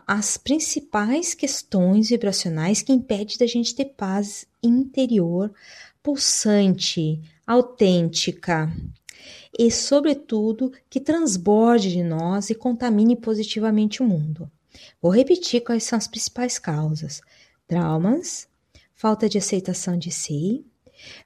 as 0.07 0.37
principais 0.37 1.33
questões 1.33 2.09
vibracionais 2.09 2.81
que 2.81 2.91
impedem 2.91 3.37
da 3.37 3.45
gente 3.45 3.75
ter 3.75 3.85
paz 3.85 4.45
interior, 4.61 5.53
pulsante, 6.01 7.21
autêntica 7.45 8.71
e, 9.57 9.69
sobretudo, 9.71 10.71
que 10.89 10.99
transborde 10.99 11.91
de 11.91 12.03
nós 12.03 12.49
e 12.49 12.55
contamine 12.55 13.15
positivamente 13.15 14.01
o 14.01 14.05
mundo. 14.05 14.49
Vou 15.01 15.11
repetir 15.11 15.61
quais 15.61 15.83
são 15.83 15.97
as 15.97 16.07
principais 16.07 16.57
causas: 16.57 17.21
traumas, 17.67 18.47
falta 18.93 19.29
de 19.29 19.37
aceitação 19.37 19.97
de 19.97 20.11
si, 20.11 20.65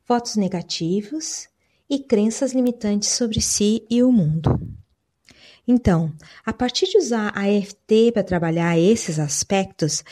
votos 0.08 0.36
negativos 0.36 1.48
e 1.90 2.00
crenças 2.00 2.54
limitantes 2.54 3.10
sobre 3.10 3.40
si 3.42 3.86
e 3.90 4.04
o 4.04 4.12
mundo. 4.12 4.60
Então, 5.68 6.14
a 6.46 6.54
partir 6.54 6.86
de 6.88 6.98
usar 6.98 7.32
a 7.36 7.50
EFT 7.50 8.14
para 8.14 8.24
trabalhar 8.24 8.80
esses 8.80 9.20
aspectos, 9.20 10.04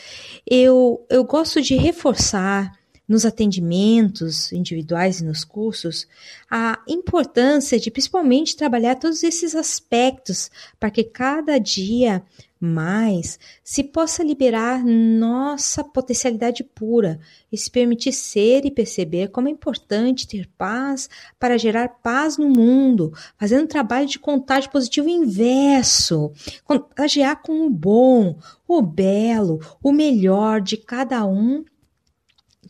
eu, 0.46 1.06
eu 1.08 1.24
gosto 1.24 1.62
de 1.62 1.74
reforçar 1.76 2.72
nos 3.08 3.24
atendimentos 3.24 4.52
individuais 4.52 5.20
e 5.20 5.24
nos 5.24 5.44
cursos 5.44 6.06
a 6.50 6.82
importância 6.88 7.78
de 7.78 7.90
principalmente 7.90 8.56
trabalhar 8.56 8.96
todos 8.96 9.22
esses 9.22 9.54
aspectos 9.54 10.50
para 10.78 10.90
que 10.90 11.04
cada 11.04 11.58
dia 11.58 12.22
mais 12.58 13.38
se 13.62 13.84
possa 13.84 14.22
liberar 14.22 14.82
nossa 14.84 15.84
potencialidade 15.84 16.64
pura 16.64 17.20
e 17.52 17.58
se 17.58 17.70
permitir 17.70 18.12
ser 18.12 18.64
e 18.64 18.70
perceber 18.70 19.28
como 19.28 19.48
é 19.48 19.50
importante 19.50 20.26
ter 20.26 20.48
paz 20.56 21.08
para 21.38 21.58
gerar 21.58 22.00
paz 22.02 22.38
no 22.38 22.48
mundo, 22.48 23.12
fazendo 23.38 23.64
um 23.64 23.68
trabalho 23.68 24.06
de 24.06 24.18
contágio 24.18 24.70
positivo 24.70 25.08
inverso, 25.08 26.32
contagiar 26.64 27.42
com 27.42 27.66
o 27.66 27.70
bom, 27.70 28.38
o 28.66 28.80
belo, 28.80 29.60
o 29.82 29.92
melhor 29.92 30.60
de 30.60 30.76
cada 30.76 31.26
um, 31.26 31.64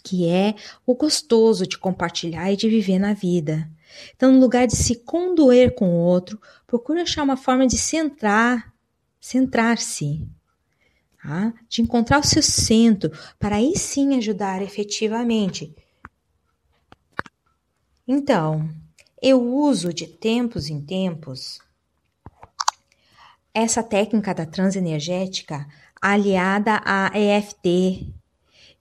que 0.07 0.29
é 0.29 0.55
o 0.87 0.95
gostoso 0.95 1.67
de 1.67 1.77
compartilhar 1.77 2.53
e 2.53 2.57
de 2.57 2.69
viver 2.69 3.01
na 3.01 3.13
vida. 3.13 3.69
Então, 4.15 4.33
no 4.33 4.39
lugar 4.39 4.69
de 4.69 4.77
se 4.77 4.95
condoer 4.95 5.75
com 5.75 5.89
o 5.89 5.99
outro, 5.99 6.41
procure 6.67 7.01
achar 7.01 7.25
uma 7.25 7.37
forma 7.37 7.67
de 7.67 7.77
centrar 7.77 8.73
centrar-se, 9.21 10.25
tá? 11.21 11.53
de 11.69 11.83
encontrar 11.83 12.21
o 12.21 12.27
seu 12.27 12.41
centro, 12.41 13.11
para 13.41 13.57
aí 13.57 13.77
sim 13.77 14.17
ajudar 14.17 14.63
efetivamente. 14.63 15.75
Então, 18.07 18.71
eu 19.21 19.43
uso 19.43 19.93
de 19.93 20.07
tempos 20.07 20.69
em 20.69 20.81
tempos 20.81 21.59
essa 23.53 23.83
técnica 23.83 24.33
da 24.33 24.47
transenergética 24.47 25.67
aliada 26.01 26.81
à 26.85 27.11
EFT. 27.19 28.15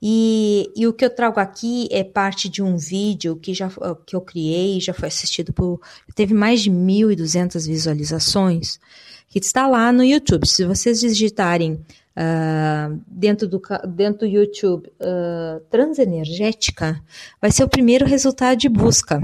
E, 0.02 0.72
e 0.76 0.86
o 0.88 0.94
que 0.94 1.06
eu 1.06 1.10
trago 1.10 1.40
aqui 1.40 1.88
é 1.92 2.04
parte 2.04 2.50
de 2.50 2.62
um 2.62 2.78
vídeo 2.78 3.36
que, 3.38 3.54
já, 3.54 3.70
que 4.06 4.16
eu 4.16 4.22
criei, 4.22 4.80
já 4.80 4.94
foi 4.94 5.08
assistido 5.08 5.54
por. 5.54 5.80
teve 6.14 6.34
mais 6.34 6.62
de 6.62 6.70
1.200 6.70 7.66
visualizações 7.66 8.80
que 9.28 9.40
está 9.40 9.68
lá 9.68 9.92
no 9.92 10.04
YouTube. 10.04 10.48
Se 10.48 10.66
vocês 10.66 11.00
digitarem 11.00 11.74
uh, 11.74 13.02
dentro, 13.08 13.48
do, 13.48 13.62
dentro 13.88 14.20
do 14.20 14.26
YouTube 14.26 14.88
uh, 14.88 15.60
transenergética, 15.70 17.02
vai 17.42 17.52
ser 17.52 17.64
o 17.64 17.70
primeiro 17.70 18.06
resultado 18.06 18.58
de 18.58 18.70
busca. 18.70 19.20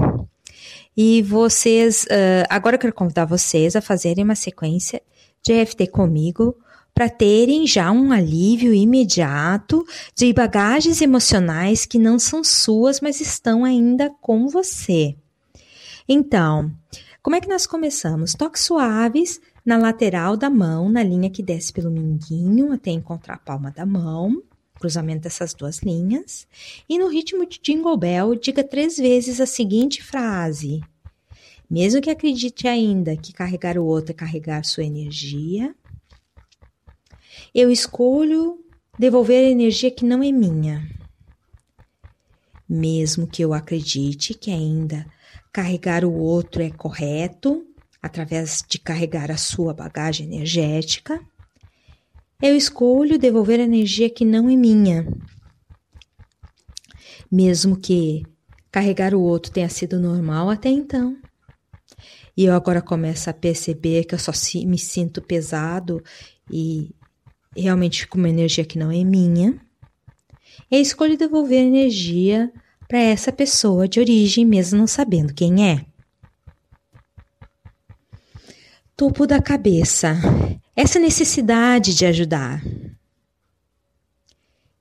E 0.96 1.22
vocês, 1.22 2.04
uh, 2.04 2.46
agora 2.50 2.76
eu 2.76 2.80
quero 2.80 2.92
convidar 2.92 3.24
vocês 3.24 3.76
a 3.76 3.80
fazerem 3.80 4.24
uma 4.24 4.34
sequência 4.34 5.00
de 5.42 5.52
EFT 5.52 5.86
comigo 5.88 6.56
para 6.94 7.08
terem 7.08 7.66
já 7.66 7.90
um 7.90 8.12
alívio 8.12 8.74
imediato 8.74 9.84
de 10.14 10.32
bagagens 10.32 11.00
emocionais 11.00 11.86
que 11.86 11.98
não 11.98 12.18
são 12.18 12.44
suas, 12.44 13.00
mas 13.00 13.20
estão 13.20 13.64
ainda 13.64 14.10
com 14.20 14.48
você. 14.48 15.16
Então, 16.08 16.70
como 17.22 17.36
é 17.36 17.40
que 17.40 17.48
nós 17.48 17.66
começamos? 17.66 18.34
Toques 18.34 18.62
suaves 18.62 19.40
na 19.64 19.78
lateral 19.78 20.36
da 20.36 20.50
mão, 20.50 20.88
na 20.88 21.02
linha 21.02 21.30
que 21.30 21.42
desce 21.42 21.72
pelo 21.72 21.90
minguinho 21.90 22.72
até 22.72 22.90
encontrar 22.90 23.34
a 23.34 23.38
palma 23.38 23.70
da 23.70 23.86
mão, 23.86 24.42
cruzamento 24.78 25.22
dessas 25.22 25.54
duas 25.54 25.78
linhas. 25.78 26.46
E 26.88 26.98
no 26.98 27.08
ritmo 27.08 27.46
de 27.46 27.60
Jingle 27.62 27.96
Bell, 27.96 28.34
diga 28.34 28.64
três 28.64 28.96
vezes 28.96 29.40
a 29.40 29.46
seguinte 29.46 30.02
frase: 30.02 30.80
Mesmo 31.70 32.00
que 32.00 32.10
acredite 32.10 32.66
ainda 32.66 33.16
que 33.16 33.32
carregar 33.32 33.78
o 33.78 33.84
outro 33.84 34.10
é 34.10 34.14
carregar 34.14 34.64
sua 34.64 34.84
energia, 34.84 35.74
eu 37.54 37.70
escolho 37.70 38.58
devolver 38.98 39.46
a 39.46 39.50
energia 39.50 39.90
que 39.90 40.04
não 40.04 40.22
é 40.22 40.32
minha. 40.32 40.88
Mesmo 42.68 43.26
que 43.26 43.42
eu 43.42 43.52
acredite 43.52 44.32
que 44.34 44.50
ainda 44.50 45.06
carregar 45.52 46.04
o 46.04 46.12
outro 46.14 46.62
é 46.62 46.70
correto, 46.70 47.66
através 48.00 48.64
de 48.66 48.78
carregar 48.78 49.30
a 49.30 49.36
sua 49.36 49.74
bagagem 49.74 50.26
energética, 50.26 51.20
Eu 52.44 52.56
escolho 52.56 53.20
devolver 53.20 53.60
a 53.60 53.62
energia 53.62 54.10
que 54.10 54.24
não 54.24 54.50
é 54.50 54.56
minha. 54.56 55.06
Mesmo 57.30 57.76
que 57.76 58.26
carregar 58.68 59.14
o 59.14 59.20
outro 59.20 59.52
tenha 59.52 59.68
sido 59.68 60.00
normal 60.00 60.50
até 60.50 60.68
então. 60.68 61.16
E 62.36 62.46
eu 62.46 62.52
agora 62.52 62.82
começo 62.82 63.30
a 63.30 63.32
perceber 63.32 64.04
que 64.06 64.14
eu 64.16 64.18
só 64.18 64.32
me 64.66 64.76
sinto 64.76 65.22
pesado 65.22 66.02
e 66.50 66.92
realmente 67.60 68.02
fico 68.02 68.16
uma 68.16 68.28
energia 68.28 68.64
que 68.64 68.78
não 68.78 68.90
é 68.90 69.04
minha. 69.04 69.60
Eu 70.70 70.80
escolho 70.80 71.18
devolver 71.18 71.60
energia 71.60 72.52
para 72.88 72.98
essa 72.98 73.32
pessoa 73.32 73.86
de 73.86 74.00
origem, 74.00 74.44
mesmo 74.44 74.78
não 74.78 74.86
sabendo 74.86 75.34
quem 75.34 75.70
é. 75.70 75.84
Topo 78.96 79.26
da 79.26 79.40
cabeça. 79.40 80.14
Essa 80.74 80.98
necessidade 80.98 81.94
de 81.94 82.06
ajudar. 82.06 82.62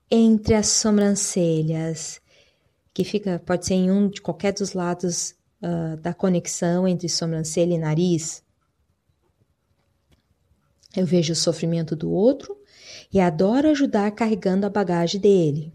Entre 0.10 0.54
as 0.54 0.68
sobrancelhas, 0.68 2.22
que 2.94 3.04
fica, 3.04 3.42
pode 3.46 3.66
ser 3.66 3.76
em 3.76 3.92
um 3.92 4.10
de 4.10 4.22
qualquer 4.22 4.54
dos 4.54 4.74
lados 4.74 5.34
uh, 5.62 5.98
da 5.98 6.14
conexão 6.14 6.88
entre 6.88 7.08
sobrancelha 7.08 7.74
e 7.74 7.78
nariz. 7.78 8.44
Eu 10.96 11.06
vejo 11.06 11.32
o 11.32 11.36
sofrimento 11.36 11.96
do 11.96 12.12
outro 12.12 12.61
e 13.12 13.20
adoro 13.20 13.70
ajudar 13.70 14.12
carregando 14.12 14.66
a 14.66 14.70
bagagem 14.70 15.20
dele. 15.20 15.74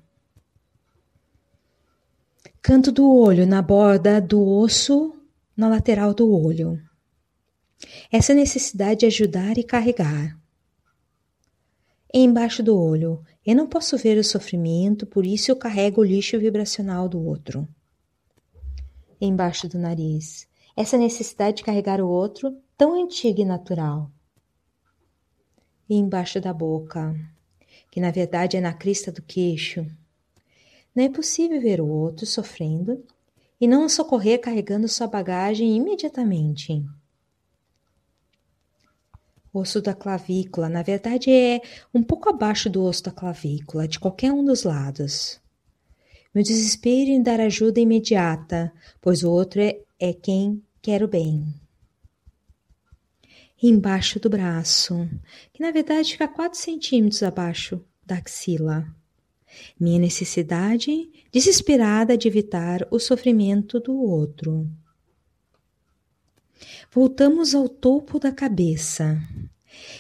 Canto 2.63 2.91
do 2.91 3.09
olho 3.09 3.47
na 3.47 3.63
borda 3.63 4.21
do 4.21 4.45
osso 4.45 5.15
na 5.57 5.69
lateral 5.69 6.13
do 6.13 6.31
olho. 6.33 6.81
Essa 8.11 8.35
necessidade 8.35 9.01
de 9.01 9.07
ajudar 9.07 9.59
e 9.59 9.63
carregar. 9.63 10.37
Embaixo 12.13 12.63
do 12.63 12.77
olho, 12.77 13.23
eu 13.45 13.55
não 13.55 13.67
posso 13.67 13.97
ver 13.97 14.19
o 14.19 14.25
sofrimento, 14.25 15.07
por 15.07 15.27
isso 15.27 15.51
eu 15.51 15.57
carrego 15.57 16.01
o 16.01 16.05
lixo 16.05 16.39
vibracional 16.39 17.09
do 17.09 17.23
outro. 17.25 17.69
Embaixo 19.21 19.69
do 19.69 19.79
nariz, 19.79 20.49
essa 20.77 20.97
necessidade 20.97 21.59
de 21.59 21.63
carregar 21.63 22.01
o 22.01 22.09
outro, 22.09 22.57
tão 22.77 23.03
antiga 23.03 23.43
e 23.43 23.45
natural. 23.45 24.11
E 25.89 25.95
embaixo 25.95 26.41
da 26.41 26.53
boca, 26.53 27.15
que 27.91 28.01
na 28.01 28.11
verdade 28.11 28.57
é 28.57 28.61
na 28.61 28.73
crista 28.73 29.13
do 29.13 29.23
queixo. 29.23 29.87
Não 30.95 31.05
é 31.05 31.09
possível 31.09 31.61
ver 31.61 31.81
o 31.81 31.87
outro 31.87 32.27
sofrendo 32.27 33.05
e 33.61 33.67
não 33.67 33.89
socorrer 33.89 34.41
carregando 34.41 34.89
sua 34.89 35.07
bagagem 35.07 35.77
imediatamente 35.77 36.83
osso 39.59 39.81
da 39.81 39.95
clavícula, 39.95 40.69
na 40.69 40.83
verdade 40.83 41.31
é 41.31 41.61
um 41.95 42.03
pouco 42.03 42.29
abaixo 42.29 42.69
do 42.69 42.83
osso 42.83 43.05
da 43.05 43.11
clavícula, 43.11 43.89
de 43.89 43.99
qualquer 43.99 44.33
um 44.33 44.45
dos 44.45 44.63
lados. 44.63 45.41
Meu 46.35 46.45
desespero 46.45 47.11
em 47.11 47.23
dar 47.23 47.41
ajuda 47.41 47.81
imediata, 47.81 48.73
pois 49.01 49.23
o 49.23 49.31
outro 49.31 49.61
é, 49.61 49.79
é 49.99 50.13
quem 50.13 50.63
quer 50.83 51.03
o 51.03 51.09
bem. 51.09 51.43
Embaixo 53.69 54.19
do 54.19 54.29
braço, 54.29 55.09
que 55.53 55.63
na 55.63 55.71
verdade 55.71 56.13
fica 56.13 56.29
4 56.29 56.59
centímetros 56.59 57.23
abaixo 57.23 57.81
da 58.05 58.17
axila. 58.17 58.87
Minha 59.79 59.99
necessidade 59.99 61.09
desesperada 61.33 62.17
de 62.17 62.29
evitar 62.29 62.87
o 62.91 62.99
sofrimento 62.99 63.81
do 63.81 63.95
outro. 63.95 64.69
Voltamos 66.91 67.55
ao 67.55 67.69
topo 67.69 68.19
da 68.19 68.33
cabeça. 68.33 69.21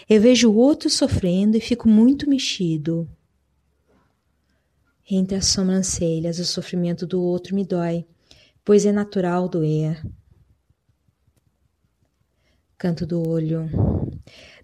Eu 0.08 0.20
vejo 0.20 0.50
o 0.50 0.56
outro 0.56 0.88
sofrendo 0.88 1.56
e 1.56 1.60
fico 1.60 1.88
muito 1.88 2.28
mexido. 2.28 3.08
Entre 5.08 5.36
as 5.36 5.46
sobrancelhas, 5.46 6.38
o 6.38 6.44
sofrimento 6.44 7.06
do 7.06 7.22
outro 7.22 7.54
me 7.54 7.64
dói, 7.64 8.04
pois 8.64 8.84
é 8.84 8.92
natural 8.92 9.48
doer. 9.48 10.02
Canto 12.78 13.06
do 13.06 13.26
olho. 13.26 13.70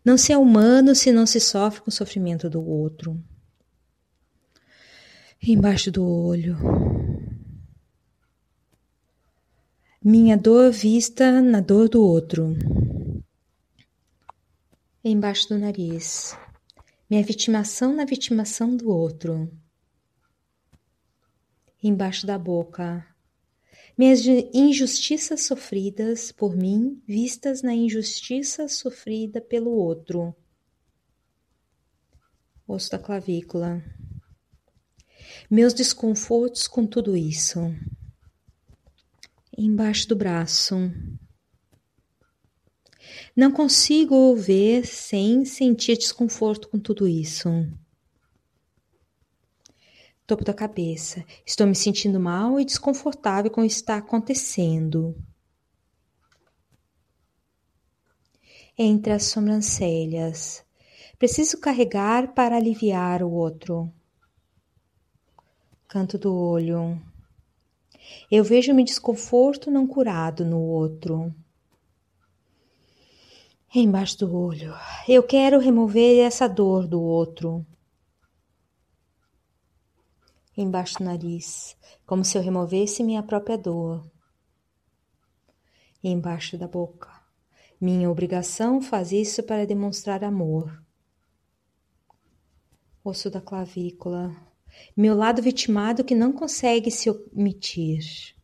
Não 0.05 0.18
se 0.18 0.33
é 0.33 0.38
humano 0.38 0.94
se 0.94 1.11
não 1.11 1.25
se 1.27 1.40
sofre 1.40 1.81
com 1.81 1.88
o 1.88 1.92
sofrimento 1.92 2.51
do 2.51 2.62
outro. 2.62 3.18
Embaixo 5.40 5.90
do 5.90 6.05
olho. 6.05 6.57
Minha 10.05 10.37
dor 10.37 10.70
vista 10.72 11.40
na 11.40 11.61
dor 11.61 11.88
do 11.88 12.03
outro. 12.03 12.55
Embaixo 15.05 15.48
do 15.48 15.59
nariz. 15.59 16.37
Minha 17.09 17.22
vitimação 17.22 17.94
na 17.94 18.05
vitimação 18.05 18.77
do 18.77 18.90
outro. 18.90 19.51
Embaixo 21.83 22.27
da 22.27 22.38
boca. 22.38 23.07
Minhas 23.96 24.24
injustiças 24.55 25.42
sofridas 25.42 26.33
por 26.33 26.57
mim, 26.57 27.02
vistas 27.07 27.62
na 27.62 27.74
injustiça 27.74 28.68
sofrida 28.68 29.40
pelo 29.40 29.70
outro. 29.70 30.35
Osso 32.66 32.90
da 32.90 32.98
clavícula. 32.98 33.83
Meus 35.50 35.74
desconfortos 35.74 36.66
com 36.66 36.87
tudo 36.87 37.16
isso 37.16 37.59
embaixo 39.57 40.09
do 40.09 40.16
braço. 40.16 40.74
Não 43.37 43.50
consigo 43.50 44.35
ver 44.35 44.87
sem 44.87 45.44
sentir 45.44 45.96
desconforto 45.96 46.68
com 46.68 46.78
tudo 46.78 47.07
isso. 47.07 47.48
Topo 50.33 50.45
da 50.45 50.55
cabeça. 50.55 51.23
Estou 51.45 51.66
me 51.66 51.75
sentindo 51.75 52.18
mal 52.18 52.59
e 52.59 52.64
desconfortável 52.64 53.51
com 53.51 53.61
o 53.61 53.66
que 53.66 53.71
está 53.71 53.99
acontecendo. 53.99 55.14
Entre 58.79 59.12
as 59.12 59.25
sobrancelhas. 59.25 60.64
Preciso 61.18 61.61
carregar 61.61 62.33
para 62.33 62.57
aliviar 62.57 63.23
o 63.23 63.31
outro. 63.31 63.92
Canto 65.87 66.16
do 66.16 66.35
olho. 66.35 66.99
Eu 68.31 68.42
vejo-me 68.42 68.85
desconforto 68.85 69.71
não 69.71 69.87
curado 69.87 70.47
no 70.47 70.62
outro. 70.62 71.31
Embaixo 73.75 74.21
do 74.21 74.35
olho. 74.35 74.73
Eu 75.07 75.23
quero 75.23 75.59
remover 75.59 76.25
essa 76.25 76.49
dor 76.49 76.87
do 76.87 77.03
outro. 77.03 77.66
Embaixo 80.56 80.98
do 80.98 81.04
nariz, 81.04 81.76
como 82.06 82.24
se 82.24 82.36
eu 82.36 82.42
removesse 82.42 83.02
minha 83.02 83.22
própria 83.22 83.56
dor. 83.56 84.10
Embaixo 86.02 86.58
da 86.58 86.68
boca. 86.68 87.10
Minha 87.80 88.10
obrigação 88.10 88.80
faz 88.80 89.12
isso 89.12 89.42
para 89.42 89.66
demonstrar 89.66 90.22
amor. 90.22 90.82
Osso 93.04 93.30
da 93.30 93.40
clavícula 93.40 94.52
meu 94.96 95.14
lado 95.14 95.42
vitimado 95.42 96.04
que 96.04 96.14
não 96.14 96.32
consegue 96.32 96.90
se 96.90 97.10
omitir. 97.10 98.34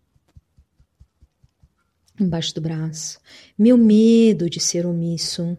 Embaixo 2.21 2.55
do 2.55 2.61
braço, 2.61 3.21
meu 3.57 3.77
medo 3.77 4.51
de 4.51 4.59
ser 4.59 4.85
omisso. 4.87 5.57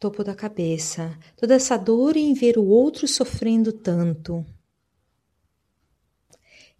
Topo 0.00 0.24
da 0.24 0.34
cabeça, 0.34 1.16
toda 1.36 1.54
essa 1.54 1.76
dor 1.76 2.16
em 2.16 2.34
ver 2.34 2.58
o 2.58 2.64
outro 2.64 3.06
sofrendo 3.06 3.72
tanto. 3.72 4.44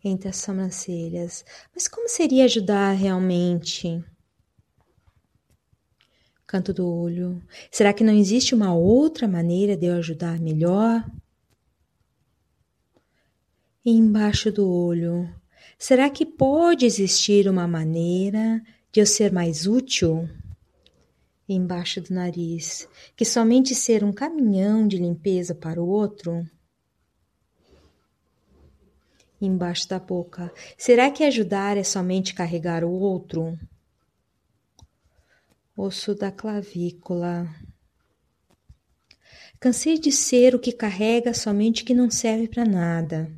Entre 0.02 0.28
as 0.28 0.38
sobrancelhas, 0.38 1.44
mas 1.72 1.86
como 1.86 2.08
seria 2.08 2.46
ajudar 2.46 2.92
realmente? 2.92 4.02
canto 6.50 6.72
do 6.74 6.84
olho. 6.84 7.40
Será 7.70 7.92
que 7.92 8.02
não 8.02 8.12
existe 8.12 8.56
uma 8.56 8.74
outra 8.74 9.28
maneira 9.28 9.76
de 9.76 9.86
eu 9.86 9.94
ajudar 9.94 10.40
melhor? 10.40 11.08
E 13.84 13.92
embaixo 13.92 14.50
do 14.50 14.68
olho. 14.68 15.32
Será 15.78 16.10
que 16.10 16.26
pode 16.26 16.84
existir 16.84 17.48
uma 17.48 17.68
maneira 17.68 18.60
de 18.90 19.00
eu 19.00 19.06
ser 19.06 19.32
mais 19.32 19.64
útil? 19.64 20.28
Embaixo 21.52 22.00
do 22.00 22.14
nariz, 22.14 22.88
que 23.16 23.24
somente 23.24 23.74
ser 23.74 24.04
um 24.04 24.12
caminhão 24.12 24.86
de 24.86 24.96
limpeza 24.96 25.54
para 25.54 25.82
o 25.82 25.88
outro? 25.88 26.48
embaixo 29.40 29.88
da 29.88 29.98
boca. 29.98 30.52
Será 30.76 31.10
que 31.10 31.24
ajudar 31.24 31.78
é 31.78 31.82
somente 31.82 32.34
carregar 32.34 32.84
o 32.84 32.90
outro? 32.90 33.58
osso 35.76 36.14
da 36.14 36.30
clavícula. 36.30 37.48
Cansei 39.58 39.98
de 39.98 40.12
ser 40.12 40.54
o 40.54 40.58
que 40.58 40.72
carrega 40.72 41.32
somente 41.32 41.84
que 41.84 41.94
não 41.94 42.10
serve 42.10 42.48
para 42.48 42.64
nada. 42.64 43.30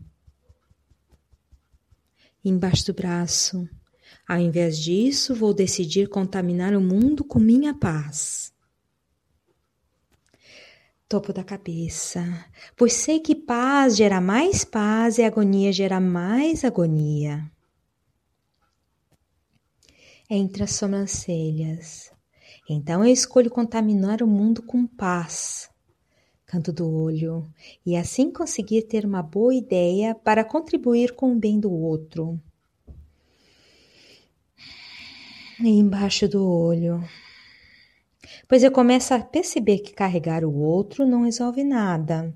Embaixo 2.44 2.87
do 2.87 2.94
braço. 2.94 3.68
Ao 4.33 4.38
invés 4.38 4.79
disso, 4.79 5.35
vou 5.35 5.53
decidir 5.53 6.09
contaminar 6.09 6.75
o 6.75 6.81
mundo 6.81 7.23
com 7.23 7.38
minha 7.38 7.75
paz. 7.75 8.51
Topo 11.07 11.35
da 11.35 11.45
cabeça, 11.45 12.25
pois 12.75 12.95
sei 12.95 13.21
que 13.21 13.35
paz 13.35 13.95
gera 13.95 14.23
mais 14.23 14.64
paz 14.64 15.18
e 15.18 15.23
agonia 15.23 15.71
gera 15.71 16.01
mais 16.01 16.64
agonia. 16.64 17.45
Entre 20.31 20.62
as 20.62 20.73
sobrancelhas. 20.77 22.11
Então 22.66 23.05
eu 23.05 23.12
escolho 23.12 23.51
contaminar 23.51 24.23
o 24.23 24.27
mundo 24.27 24.62
com 24.62 24.87
paz. 24.87 25.68
Canto 26.47 26.73
do 26.73 26.90
olho, 26.90 27.47
e 27.85 27.99
assim 27.99 28.33
conseguir 28.33 28.85
ter 28.85 29.05
uma 29.05 29.23
boa 29.23 29.55
ideia 29.55 30.14
para 30.14 30.42
contribuir 30.42 31.14
com 31.14 31.35
o 31.35 31.38
bem 31.38 31.61
do 31.61 31.71
outro. 31.71 32.40
E 35.61 35.69
embaixo 35.69 36.27
do 36.27 36.49
olho, 36.49 37.05
pois 38.49 38.62
eu 38.62 38.73
começo 38.73 39.12
a 39.12 39.21
perceber 39.21 39.79
que 39.81 39.93
carregar 39.93 40.45
o 40.45 40.55
outro 40.55 41.07
não 41.07 41.25
resolve 41.25 41.62
nada. 41.62 42.35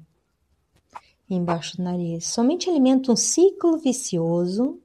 embaixo 1.29 1.77
do 1.77 1.83
nariz, 1.83 2.27
somente 2.27 2.69
alimenta 2.69 3.11
um 3.11 3.17
ciclo 3.17 3.79
vicioso. 3.79 4.81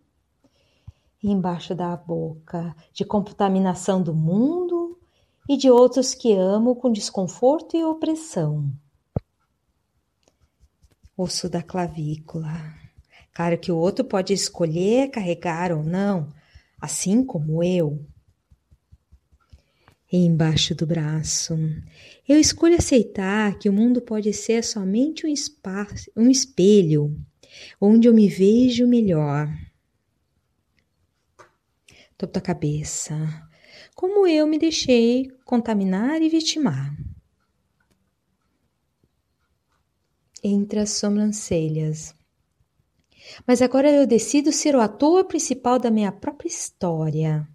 embaixo 1.24 1.76
da 1.76 1.96
boca, 1.96 2.76
de 2.91 3.06
contaminação 3.06 4.02
do 4.02 4.13
mundo 4.13 4.98
e 5.48 5.56
de 5.56 5.70
outros 5.70 6.15
que 6.15 6.34
amo 6.34 6.76
com 6.76 6.91
desconforto 6.91 7.78
e 7.78 7.84
opressão. 7.84 8.72
Osso 11.15 11.48
da 11.48 11.62
clavícula. 11.62 12.74
Claro 13.34 13.58
que 13.60 13.72
o 13.72 13.78
outro 13.78 14.04
pode 14.04 14.34
escolher 14.34 15.12
carregar 15.12 15.72
ou 15.72 15.84
não, 15.84 16.30
assim 16.82 17.24
como 17.24 17.63
eu 17.63 18.04
embaixo 20.17 20.76
do 20.76 20.86
braço. 20.86 21.58
Eu 22.28 22.38
escolho 22.39 22.76
aceitar 22.76 23.58
que 23.58 23.69
o 23.69 23.74
mundo 23.74 24.02
pode 24.02 24.34
ser 24.34 24.63
somente 24.63 25.26
um 25.26 25.30
espaço, 25.30 26.12
um 26.15 26.30
espelho, 26.30 27.15
onde 27.80 28.08
eu 28.08 28.13
me 28.13 28.28
vejo 28.28 28.86
melhor. 28.86 29.47
Topo 32.17 32.34
da 32.34 32.41
cabeça. 32.41 33.15
Como 33.95 34.28
eu 34.28 34.45
me 34.45 34.60
deixei 34.60 35.32
contaminar 35.45 36.21
e 36.21 36.30
vitimar. 36.30 36.95
Entre 40.43 40.80
as 40.80 40.91
sobrancelhas. 40.91 42.13
Mas 43.47 43.62
agora 43.62 43.89
eu 43.89 44.06
decido 44.06 44.52
ser 44.52 44.76
o 44.76 44.82
ator 44.82 45.26
principal 45.26 45.80
da 45.80 45.91
minha 45.91 46.12
própria 46.12 46.50
história 46.50 47.47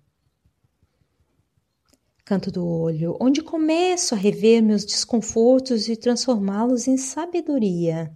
canto 2.27 2.51
do 2.51 2.67
olho, 2.67 3.17
onde 3.21 3.41
começo 3.41 4.13
a 4.13 4.19
rever 4.19 4.61
meus 4.61 4.85
desconfortos 4.85 5.89
e 5.89 5.97
transformá-los 5.97 6.89
em 6.89 6.97
sabedoria. 6.97 8.13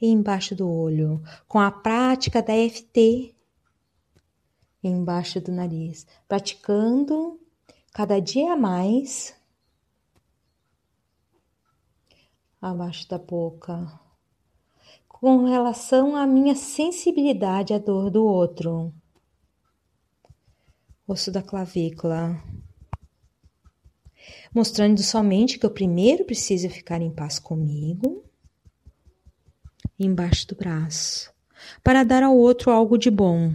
E 0.00 0.06
embaixo 0.06 0.54
do 0.54 0.70
olho, 0.70 1.20
com 1.48 1.58
a 1.58 1.68
prática 1.68 2.40
da 2.40 2.52
FT, 2.52 3.34
embaixo 4.84 5.40
do 5.40 5.50
nariz, 5.50 6.06
praticando 6.28 7.40
cada 7.92 8.20
dia 8.20 8.54
mais 8.54 9.34
abaixo 12.62 13.08
da 13.08 13.18
boca, 13.18 13.98
com 15.08 15.44
relação 15.44 16.14
à 16.14 16.24
minha 16.24 16.54
sensibilidade 16.54 17.74
à 17.74 17.78
dor 17.78 18.10
do 18.10 18.24
outro 18.24 18.94
osso 21.06 21.30
da 21.30 21.40
clavícula, 21.40 22.42
mostrando 24.52 25.02
somente 25.02 25.58
que 25.58 25.64
eu 25.64 25.70
primeiro 25.70 26.24
preciso 26.24 26.68
ficar 26.68 27.00
em 27.00 27.10
paz 27.10 27.38
comigo, 27.38 28.24
embaixo 29.98 30.48
do 30.48 30.56
braço, 30.56 31.32
para 31.82 32.02
dar 32.02 32.24
ao 32.24 32.36
outro 32.36 32.72
algo 32.72 32.98
de 32.98 33.10
bom 33.10 33.52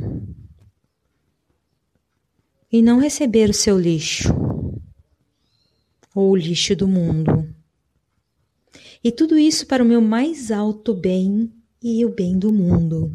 e 2.72 2.82
não 2.82 3.00
receber 3.00 3.50
o 3.50 3.54
seu 3.54 3.78
lixo 3.78 4.30
ou 6.16 6.32
o 6.32 6.36
lixo 6.36 6.74
do 6.76 6.88
mundo. 6.88 7.54
E 9.04 9.12
tudo 9.12 9.38
isso 9.38 9.66
para 9.66 9.84
o 9.84 9.86
meu 9.86 10.02
mais 10.02 10.52
alto 10.52 10.94
bem 10.94 11.52
e 11.82 12.06
o 12.06 12.10
bem 12.10 12.38
do 12.38 12.54
mundo. 12.54 13.12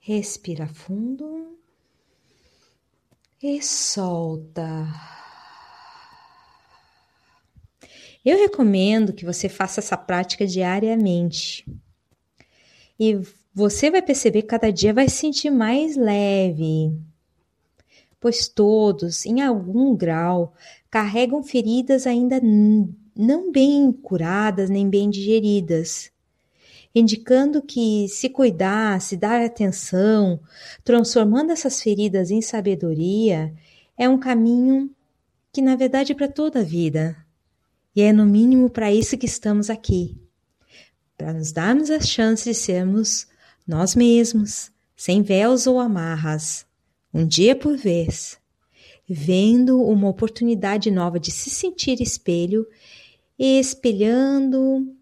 Respira 0.00 0.66
fundo 0.66 1.61
e 3.42 3.60
solta. 3.60 4.86
Eu 8.24 8.38
recomendo 8.38 9.12
que 9.12 9.24
você 9.24 9.48
faça 9.48 9.80
essa 9.80 9.96
prática 9.96 10.46
diariamente. 10.46 11.66
E 12.98 13.18
você 13.52 13.90
vai 13.90 14.00
perceber 14.00 14.42
que 14.42 14.48
cada 14.48 14.70
dia 14.70 14.94
vai 14.94 15.08
se 15.08 15.16
sentir 15.16 15.50
mais 15.50 15.96
leve. 15.96 16.96
Pois 18.20 18.46
todos, 18.46 19.26
em 19.26 19.40
algum 19.42 19.96
grau, 19.96 20.54
carregam 20.88 21.42
feridas 21.42 22.06
ainda 22.06 22.40
não 22.40 23.50
bem 23.50 23.90
curadas 23.90 24.70
nem 24.70 24.88
bem 24.88 25.10
digeridas 25.10 26.11
indicando 26.94 27.62
que 27.62 28.06
se 28.08 28.28
cuidar, 28.28 29.00
se 29.00 29.16
dar 29.16 29.40
atenção, 29.40 30.40
transformando 30.84 31.52
essas 31.52 31.80
feridas 31.82 32.30
em 32.30 32.42
sabedoria, 32.42 33.52
é 33.96 34.08
um 34.08 34.18
caminho 34.18 34.90
que 35.52 35.62
na 35.62 35.76
verdade 35.76 36.12
é 36.12 36.14
para 36.14 36.28
toda 36.28 36.60
a 36.60 36.64
vida. 36.64 37.16
E 37.94 38.02
é 38.02 38.12
no 38.12 38.24
mínimo 38.24 38.70
para 38.70 38.92
isso 38.92 39.18
que 39.18 39.26
estamos 39.26 39.68
aqui. 39.68 40.16
Para 41.16 41.32
nos 41.32 41.52
darmos 41.52 41.90
a 41.90 42.00
chance 42.00 42.48
de 42.48 42.54
sermos 42.54 43.26
nós 43.66 43.94
mesmos, 43.94 44.72
sem 44.96 45.22
véus 45.22 45.66
ou 45.66 45.78
amarras, 45.78 46.66
um 47.12 47.26
dia 47.26 47.54
por 47.54 47.76
vez, 47.76 48.38
vendo 49.08 49.82
uma 49.82 50.08
oportunidade 50.08 50.90
nova 50.90 51.20
de 51.20 51.30
se 51.30 51.50
sentir 51.50 52.00
espelho 52.00 52.66
e 53.38 53.58
espelhando 53.58 54.96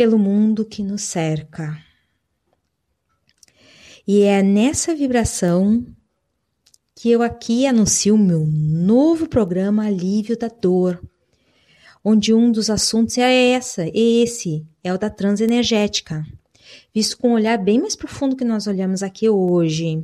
pelo 0.00 0.18
mundo 0.18 0.64
que 0.64 0.82
nos 0.82 1.02
cerca. 1.02 1.78
E 4.08 4.22
é 4.22 4.42
nessa 4.42 4.94
vibração 4.94 5.84
que 6.96 7.10
eu 7.10 7.20
aqui 7.20 7.66
anuncio 7.66 8.14
o 8.14 8.18
meu 8.18 8.46
novo 8.46 9.28
programa 9.28 9.84
Alívio 9.84 10.38
da 10.38 10.48
Dor, 10.48 10.98
onde 12.02 12.32
um 12.32 12.50
dos 12.50 12.70
assuntos 12.70 13.18
é 13.18 13.50
essa, 13.50 13.84
esse 13.92 14.66
é 14.82 14.90
o 14.90 14.96
da 14.96 15.10
transenergética, 15.10 16.24
visto 16.94 17.18
com 17.18 17.32
um 17.32 17.34
olhar 17.34 17.58
bem 17.58 17.78
mais 17.78 17.94
profundo 17.94 18.34
que 18.34 18.42
nós 18.42 18.66
olhamos 18.66 19.02
aqui 19.02 19.28
hoje. 19.28 20.02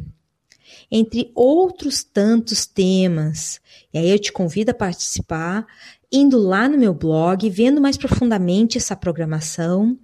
Entre 0.91 1.33
outros 1.35 2.05
tantos 2.05 2.67
temas. 2.67 3.61
E 3.95 3.99
aí 3.99 4.11
eu 4.11 4.19
te 4.19 4.31
convido 4.31 4.73
a 4.73 4.75
participar 4.75 5.67
indo 6.13 6.39
lá 6.39 6.69
no 6.69 6.79
meu 6.79 6.95
blog, 6.95 7.49
vendo 7.51 7.81
mais 7.81 7.97
profundamente 7.97 8.79
essa 8.79 8.95
programação 8.95 9.99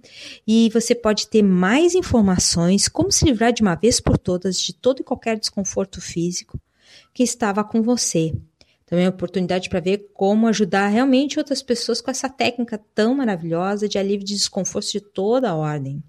e 0.45 0.69
você 0.69 0.93
pode 0.93 1.27
ter 1.27 1.41
mais 1.41 1.95
informações 1.95 2.87
como 2.87 3.11
se 3.11 3.25
livrar 3.25 3.53
de 3.53 3.61
uma 3.61 3.75
vez 3.75 3.99
por 3.99 4.17
todas 4.17 4.59
de 4.59 4.73
todo 4.73 4.99
e 4.99 5.03
qualquer 5.03 5.39
desconforto 5.39 6.01
físico 6.01 6.59
que 7.13 7.23
estava 7.23 7.63
com 7.63 7.81
você. 7.81 8.33
Também 8.85 9.05
é 9.05 9.07
uma 9.07 9.15
oportunidade 9.15 9.69
para 9.69 9.79
ver 9.79 10.09
como 10.13 10.47
ajudar 10.47 10.87
realmente 10.87 11.39
outras 11.39 11.63
pessoas 11.63 12.01
com 12.01 12.11
essa 12.11 12.29
técnica 12.29 12.79
tão 12.93 13.15
maravilhosa 13.15 13.87
de 13.87 13.97
alívio 13.97 14.25
de 14.25 14.35
desconforto 14.35 14.91
de 14.91 14.99
toda 14.99 15.49
a 15.49 15.55
ordem. 15.55 16.03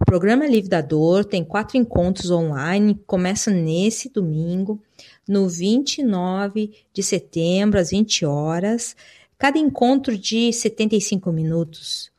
O 0.00 0.04
programa 0.04 0.46
Livre 0.46 0.68
da 0.68 0.80
Dor 0.80 1.24
tem 1.24 1.44
quatro 1.44 1.76
encontros 1.76 2.30
online, 2.30 3.00
começa 3.06 3.50
nesse 3.50 4.08
domingo, 4.08 4.82
no 5.28 5.48
29 5.48 6.72
de 6.92 7.02
setembro, 7.02 7.78
às 7.78 7.90
20 7.90 8.24
horas. 8.24 8.96
Cada 9.38 9.58
encontro 9.58 10.16
de 10.16 10.52
75 10.52 11.30
minutos 11.32 12.10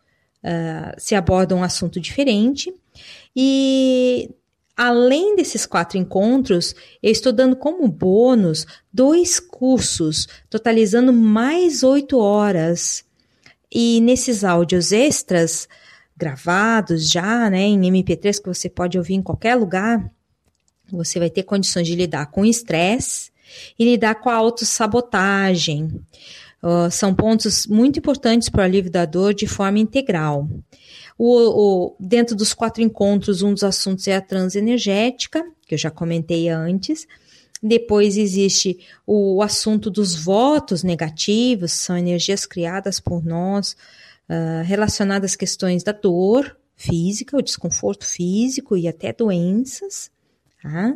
uh, 0.43 0.93
se 0.97 1.15
aborda 1.15 1.55
um 1.55 1.63
assunto 1.63 1.99
diferente. 1.99 2.73
E 3.35 4.29
além 4.75 5.35
desses 5.35 5.65
quatro 5.65 5.97
encontros, 5.97 6.75
eu 7.01 7.11
estou 7.11 7.31
dando 7.31 7.55
como 7.55 7.87
bônus 7.87 8.65
dois 8.91 9.39
cursos, 9.39 10.27
totalizando 10.49 11.11
mais 11.11 11.83
oito 11.83 12.19
horas. 12.19 13.05
E 13.71 13.99
nesses 14.01 14.43
áudios 14.43 14.91
extras, 14.91 15.67
gravados 16.15 17.09
já, 17.09 17.49
né, 17.49 17.61
em 17.61 17.81
MP3 17.81 18.41
que 18.41 18.47
você 18.47 18.69
pode 18.69 18.97
ouvir 18.97 19.15
em 19.15 19.21
qualquer 19.21 19.55
lugar, 19.55 20.11
você 20.91 21.19
vai 21.19 21.29
ter 21.29 21.43
condições 21.43 21.87
de 21.87 21.95
lidar 21.95 22.27
com 22.27 22.45
estresse 22.45 23.31
e 23.77 23.85
lidar 23.85 24.15
com 24.15 24.29
a 24.29 24.35
autossabotagem. 24.35 26.01
Uh, 26.61 26.89
são 26.89 27.13
pontos 27.13 27.67
muito 27.67 27.99
importantes 27.99 28.49
para 28.49 28.61
o 28.61 28.63
alívio 28.63 28.91
da 28.91 29.05
dor 29.05 29.33
de 29.33 29.47
forma 29.47 29.79
integral. 29.79 30.49
O, 31.17 31.27
o, 31.27 31.95
dentro 31.99 32.35
dos 32.35 32.53
quatro 32.53 32.81
encontros, 32.81 33.41
um 33.41 33.53
dos 33.53 33.63
assuntos 33.63 34.07
é 34.07 34.15
a 34.15 34.21
transenergética, 34.21 35.43
que 35.67 35.75
eu 35.75 35.77
já 35.77 35.91
comentei 35.91 36.49
antes, 36.49 37.07
Depois 37.61 38.17
existe 38.17 38.79
o 39.05 39.41
assunto 39.41 39.89
dos 39.89 40.15
votos 40.15 40.83
negativos, 40.83 41.71
são 41.73 41.97
energias 41.97 42.45
criadas 42.45 42.99
por 42.99 43.25
nós, 43.25 43.75
uh, 44.29 44.63
relacionadas 44.63 45.31
às 45.31 45.35
questões 45.35 45.83
da 45.83 45.91
dor 45.91 46.55
física, 46.75 47.35
o 47.35 47.41
desconforto 47.41 48.05
físico 48.05 48.77
e 48.77 48.87
até 48.87 49.11
doenças. 49.11 50.11
Tá? 50.67 50.93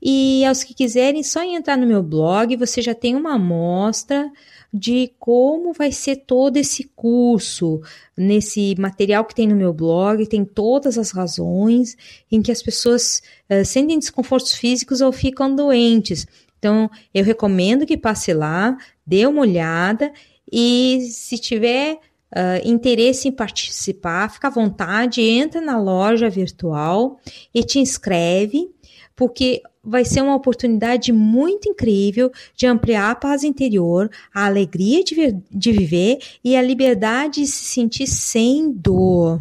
E 0.00 0.44
aos 0.44 0.62
que 0.62 0.72
quiserem, 0.72 1.24
só 1.24 1.42
entrar 1.42 1.76
no 1.76 1.86
meu 1.86 2.02
blog, 2.02 2.54
você 2.56 2.80
já 2.80 2.94
tem 2.94 3.16
uma 3.16 3.34
amostra 3.34 4.30
de 4.72 5.10
como 5.18 5.72
vai 5.72 5.90
ser 5.90 6.16
todo 6.26 6.56
esse 6.56 6.84
curso. 6.94 7.80
Nesse 8.16 8.76
material 8.78 9.24
que 9.24 9.34
tem 9.34 9.48
no 9.48 9.56
meu 9.56 9.72
blog, 9.72 10.24
tem 10.26 10.44
todas 10.44 10.96
as 10.96 11.10
razões 11.10 11.96
em 12.30 12.40
que 12.40 12.52
as 12.52 12.62
pessoas 12.62 13.22
uh, 13.50 13.64
sentem 13.64 13.98
desconfortos 13.98 14.54
físicos 14.54 15.00
ou 15.00 15.10
ficam 15.10 15.54
doentes. 15.54 16.26
Então, 16.58 16.88
eu 17.12 17.24
recomendo 17.24 17.86
que 17.86 17.96
passe 17.96 18.32
lá, 18.32 18.76
dê 19.04 19.26
uma 19.26 19.40
olhada 19.40 20.12
e 20.50 21.08
se 21.10 21.38
tiver 21.38 21.98
uh, 22.34 22.68
interesse 22.68 23.28
em 23.28 23.32
participar, 23.32 24.30
fica 24.30 24.48
à 24.48 24.50
vontade, 24.50 25.22
entra 25.22 25.60
na 25.60 25.78
loja 25.78 26.28
virtual 26.28 27.18
e 27.54 27.62
te 27.62 27.78
inscreve, 27.78 28.70
porque 29.18 29.60
vai 29.82 30.04
ser 30.04 30.22
uma 30.22 30.36
oportunidade 30.36 31.10
muito 31.10 31.68
incrível 31.68 32.30
de 32.54 32.68
ampliar 32.68 33.10
a 33.10 33.14
paz 33.16 33.42
interior, 33.42 34.08
a 34.32 34.46
alegria 34.46 35.02
de, 35.02 35.36
de 35.50 35.72
viver 35.72 36.18
e 36.44 36.54
a 36.54 36.62
liberdade 36.62 37.40
de 37.40 37.48
se 37.48 37.64
sentir 37.64 38.06
sem 38.06 38.70
dor. 38.70 39.40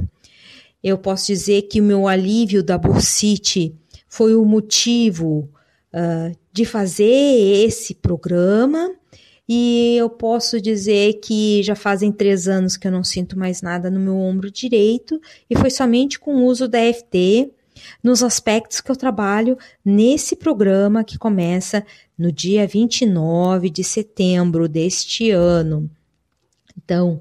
Eu 0.83 0.97
posso 0.97 1.27
dizer 1.27 1.63
que 1.63 1.79
o 1.79 1.83
meu 1.83 2.07
alívio 2.07 2.63
da 2.63 2.75
bursite 2.75 3.75
foi 4.09 4.33
o 4.35 4.43
motivo 4.43 5.47
uh, 5.93 6.35
de 6.51 6.65
fazer 6.65 7.05
esse 7.67 7.93
programa. 7.93 8.89
E 9.47 9.95
eu 9.95 10.09
posso 10.09 10.59
dizer 10.59 11.19
que 11.21 11.61
já 11.61 11.75
fazem 11.75 12.11
três 12.11 12.47
anos 12.47 12.75
que 12.75 12.87
eu 12.87 12.91
não 12.91 13.03
sinto 13.03 13.37
mais 13.37 13.61
nada 13.61 13.91
no 13.91 13.99
meu 13.99 14.17
ombro 14.17 14.49
direito, 14.51 15.21
e 15.49 15.55
foi 15.55 15.69
somente 15.69 16.19
com 16.19 16.37
o 16.37 16.45
uso 16.45 16.67
da 16.67 16.79
FT 16.79 17.51
nos 18.03 18.23
aspectos 18.23 18.81
que 18.81 18.91
eu 18.91 18.95
trabalho 18.95 19.57
nesse 19.83 20.35
programa 20.35 21.03
que 21.03 21.17
começa 21.17 21.85
no 22.17 22.31
dia 22.31 22.67
29 22.67 23.69
de 23.69 23.83
setembro 23.83 24.67
deste 24.67 25.31
ano. 25.31 25.89
Então, 26.77 27.19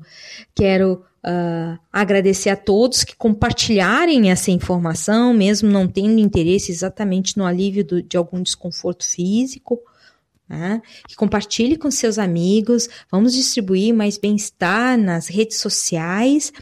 quero 0.54 1.02
uh, 1.24 1.78
agradecer 1.92 2.50
a 2.50 2.56
todos 2.56 3.04
que 3.04 3.16
compartilharem 3.16 4.30
essa 4.30 4.50
informação, 4.50 5.32
mesmo 5.32 5.68
não 5.68 5.88
tendo 5.88 6.18
interesse 6.18 6.70
exatamente 6.70 7.36
no 7.36 7.44
alívio 7.44 7.84
do, 7.84 8.02
de 8.02 8.16
algum 8.16 8.42
desconforto 8.42 9.04
físico 9.04 9.80
né? 10.48 10.80
Que 11.08 11.16
compartilhe 11.16 11.76
com 11.76 11.90
seus 11.90 12.18
amigos, 12.18 12.88
vamos 13.10 13.32
distribuir 13.32 13.94
mais 13.94 14.16
bem-estar 14.16 14.96
nas 14.96 15.26
redes 15.26 15.58
sociais. 15.58 16.52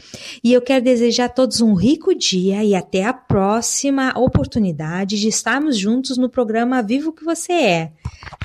E 0.43 0.53
eu 0.53 0.61
quero 0.61 0.83
desejar 0.83 1.25
a 1.25 1.29
todos 1.29 1.61
um 1.61 1.73
rico 1.73 2.13
dia 2.15 2.63
e 2.63 2.73
até 2.73 3.05
a 3.05 3.13
próxima 3.13 4.13
oportunidade 4.17 5.19
de 5.19 5.27
estarmos 5.27 5.77
juntos 5.77 6.17
no 6.17 6.29
programa 6.29 6.81
Vivo 6.81 7.13
que 7.13 7.23
Você 7.23 7.53
É. 7.53 7.91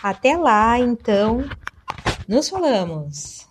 Até 0.02 0.36
lá, 0.36 0.78
então, 0.78 1.44
nos 2.28 2.48
falamos! 2.48 3.49